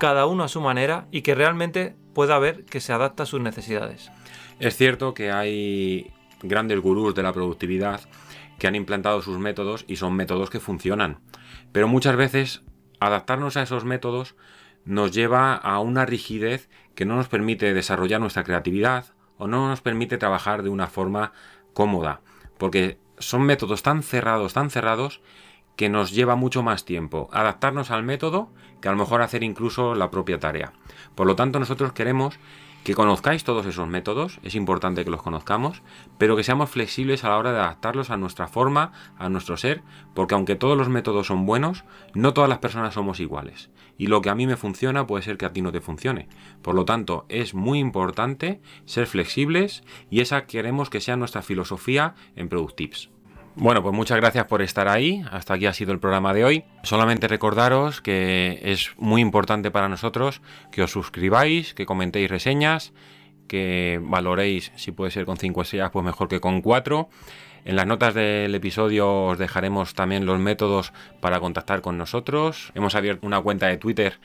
cada 0.00 0.24
uno 0.24 0.44
a 0.44 0.48
su 0.48 0.62
manera 0.62 1.06
y 1.12 1.20
que 1.20 1.34
realmente 1.34 1.94
pueda 2.14 2.38
ver 2.38 2.64
que 2.64 2.80
se 2.80 2.94
adapta 2.94 3.24
a 3.24 3.26
sus 3.26 3.40
necesidades. 3.40 4.10
Es 4.58 4.74
cierto 4.74 5.12
que 5.12 5.30
hay 5.30 6.10
grandes 6.42 6.80
gurús 6.80 7.14
de 7.14 7.22
la 7.22 7.34
productividad 7.34 8.00
que 8.58 8.66
han 8.66 8.74
implantado 8.74 9.20
sus 9.20 9.38
métodos 9.38 9.84
y 9.86 9.96
son 9.96 10.14
métodos 10.14 10.48
que 10.48 10.58
funcionan. 10.58 11.18
Pero 11.70 11.86
muchas 11.86 12.16
veces 12.16 12.62
adaptarnos 12.98 13.58
a 13.58 13.62
esos 13.62 13.84
métodos 13.84 14.36
nos 14.86 15.12
lleva 15.12 15.54
a 15.54 15.78
una 15.80 16.06
rigidez 16.06 16.70
que 16.94 17.04
no 17.04 17.16
nos 17.16 17.28
permite 17.28 17.74
desarrollar 17.74 18.22
nuestra 18.22 18.42
creatividad 18.42 19.12
o 19.36 19.48
no 19.48 19.68
nos 19.68 19.82
permite 19.82 20.16
trabajar 20.16 20.62
de 20.62 20.70
una 20.70 20.86
forma 20.86 21.32
cómoda. 21.74 22.22
Porque 22.56 22.98
son 23.18 23.42
métodos 23.42 23.82
tan 23.82 24.02
cerrados, 24.02 24.54
tan 24.54 24.70
cerrados, 24.70 25.20
que 25.76 25.88
nos 25.88 26.12
lleva 26.12 26.36
mucho 26.36 26.62
más 26.62 26.84
tiempo 26.84 27.30
adaptarnos 27.32 27.90
al 27.90 28.02
método 28.02 28.50
que 28.80 28.88
a 28.88 28.92
lo 28.92 28.98
mejor 28.98 29.22
hacer 29.22 29.42
incluso 29.42 29.94
la 29.94 30.10
propia 30.10 30.38
tarea. 30.38 30.72
Por 31.14 31.26
lo 31.26 31.36
tanto, 31.36 31.58
nosotros 31.58 31.92
queremos 31.92 32.38
que 32.84 32.94
conozcáis 32.94 33.44
todos 33.44 33.66
esos 33.66 33.88
métodos, 33.88 34.40
es 34.42 34.54
importante 34.54 35.04
que 35.04 35.10
los 35.10 35.22
conozcamos, 35.22 35.82
pero 36.16 36.34
que 36.34 36.44
seamos 36.44 36.70
flexibles 36.70 37.24
a 37.24 37.28
la 37.28 37.36
hora 37.36 37.52
de 37.52 37.58
adaptarlos 37.58 38.10
a 38.10 38.16
nuestra 38.16 38.48
forma, 38.48 38.92
a 39.18 39.28
nuestro 39.28 39.56
ser, 39.58 39.82
porque 40.14 40.34
aunque 40.34 40.56
todos 40.56 40.78
los 40.78 40.88
métodos 40.88 41.26
son 41.26 41.44
buenos, 41.44 41.84
no 42.14 42.32
todas 42.32 42.48
las 42.48 42.58
personas 42.58 42.94
somos 42.94 43.20
iguales. 43.20 43.70
Y 43.98 44.06
lo 44.06 44.22
que 44.22 44.30
a 44.30 44.34
mí 44.34 44.46
me 44.46 44.56
funciona 44.56 45.06
puede 45.06 45.22
ser 45.22 45.36
que 45.36 45.44
a 45.44 45.52
ti 45.52 45.60
no 45.60 45.72
te 45.72 45.82
funcione. 45.82 46.28
Por 46.62 46.74
lo 46.74 46.86
tanto, 46.86 47.26
es 47.28 47.52
muy 47.52 47.78
importante 47.78 48.62
ser 48.86 49.06
flexibles 49.06 49.82
y 50.08 50.20
esa 50.20 50.46
queremos 50.46 50.88
que 50.88 51.02
sea 51.02 51.16
nuestra 51.16 51.42
filosofía 51.42 52.14
en 52.34 52.48
Productives. 52.48 53.10
Bueno, 53.56 53.82
pues 53.82 53.94
muchas 53.94 54.16
gracias 54.16 54.46
por 54.46 54.62
estar 54.62 54.88
ahí. 54.88 55.22
Hasta 55.30 55.54
aquí 55.54 55.66
ha 55.66 55.72
sido 55.72 55.92
el 55.92 55.98
programa 55.98 56.32
de 56.32 56.44
hoy. 56.44 56.64
Solamente 56.82 57.28
recordaros 57.28 58.00
que 58.00 58.60
es 58.62 58.92
muy 58.96 59.20
importante 59.20 59.70
para 59.70 59.88
nosotros 59.88 60.40
que 60.70 60.82
os 60.82 60.90
suscribáis, 60.90 61.74
que 61.74 61.84
comentéis 61.84 62.30
reseñas, 62.30 62.92
que 63.48 64.00
valoréis, 64.02 64.72
si 64.76 64.92
puede 64.92 65.10
ser 65.10 65.26
con 65.26 65.36
5 65.36 65.62
estrellas, 65.62 65.90
pues 65.92 66.04
mejor 66.04 66.28
que 66.28 66.40
con 66.40 66.62
4. 66.62 67.08
En 67.64 67.76
las 67.76 67.86
notas 67.86 68.14
del 68.14 68.54
episodio 68.54 69.26
os 69.26 69.38
dejaremos 69.38 69.94
también 69.94 70.24
los 70.24 70.38
métodos 70.38 70.92
para 71.20 71.40
contactar 71.40 71.82
con 71.82 71.98
nosotros. 71.98 72.70
Hemos 72.74 72.94
abierto 72.94 73.26
una 73.26 73.40
cuenta 73.40 73.66
de 73.66 73.76
Twitter 73.76 74.18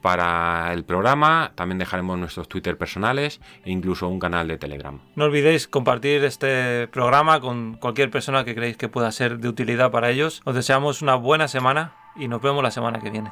para 0.00 0.72
el 0.72 0.84
programa. 0.84 1.52
También 1.54 1.78
dejaremos 1.78 2.18
nuestros 2.18 2.48
Twitter 2.48 2.76
personales 2.76 3.40
e 3.64 3.70
incluso 3.70 4.08
un 4.08 4.18
canal 4.18 4.48
de 4.48 4.58
Telegram. 4.58 5.00
No 5.16 5.24
olvidéis 5.24 5.68
compartir 5.68 6.24
este 6.24 6.88
programa 6.88 7.40
con 7.40 7.74
cualquier 7.74 8.10
persona 8.10 8.44
que 8.44 8.54
creéis 8.54 8.76
que 8.76 8.88
pueda 8.88 9.10
ser 9.12 9.38
de 9.38 9.48
utilidad 9.48 9.90
para 9.90 10.10
ellos. 10.10 10.42
Os 10.44 10.54
deseamos 10.54 11.02
una 11.02 11.14
buena 11.14 11.48
semana 11.48 11.92
y 12.16 12.28
nos 12.28 12.42
vemos 12.42 12.62
la 12.62 12.70
semana 12.70 13.00
que 13.00 13.10
viene. 13.10 13.30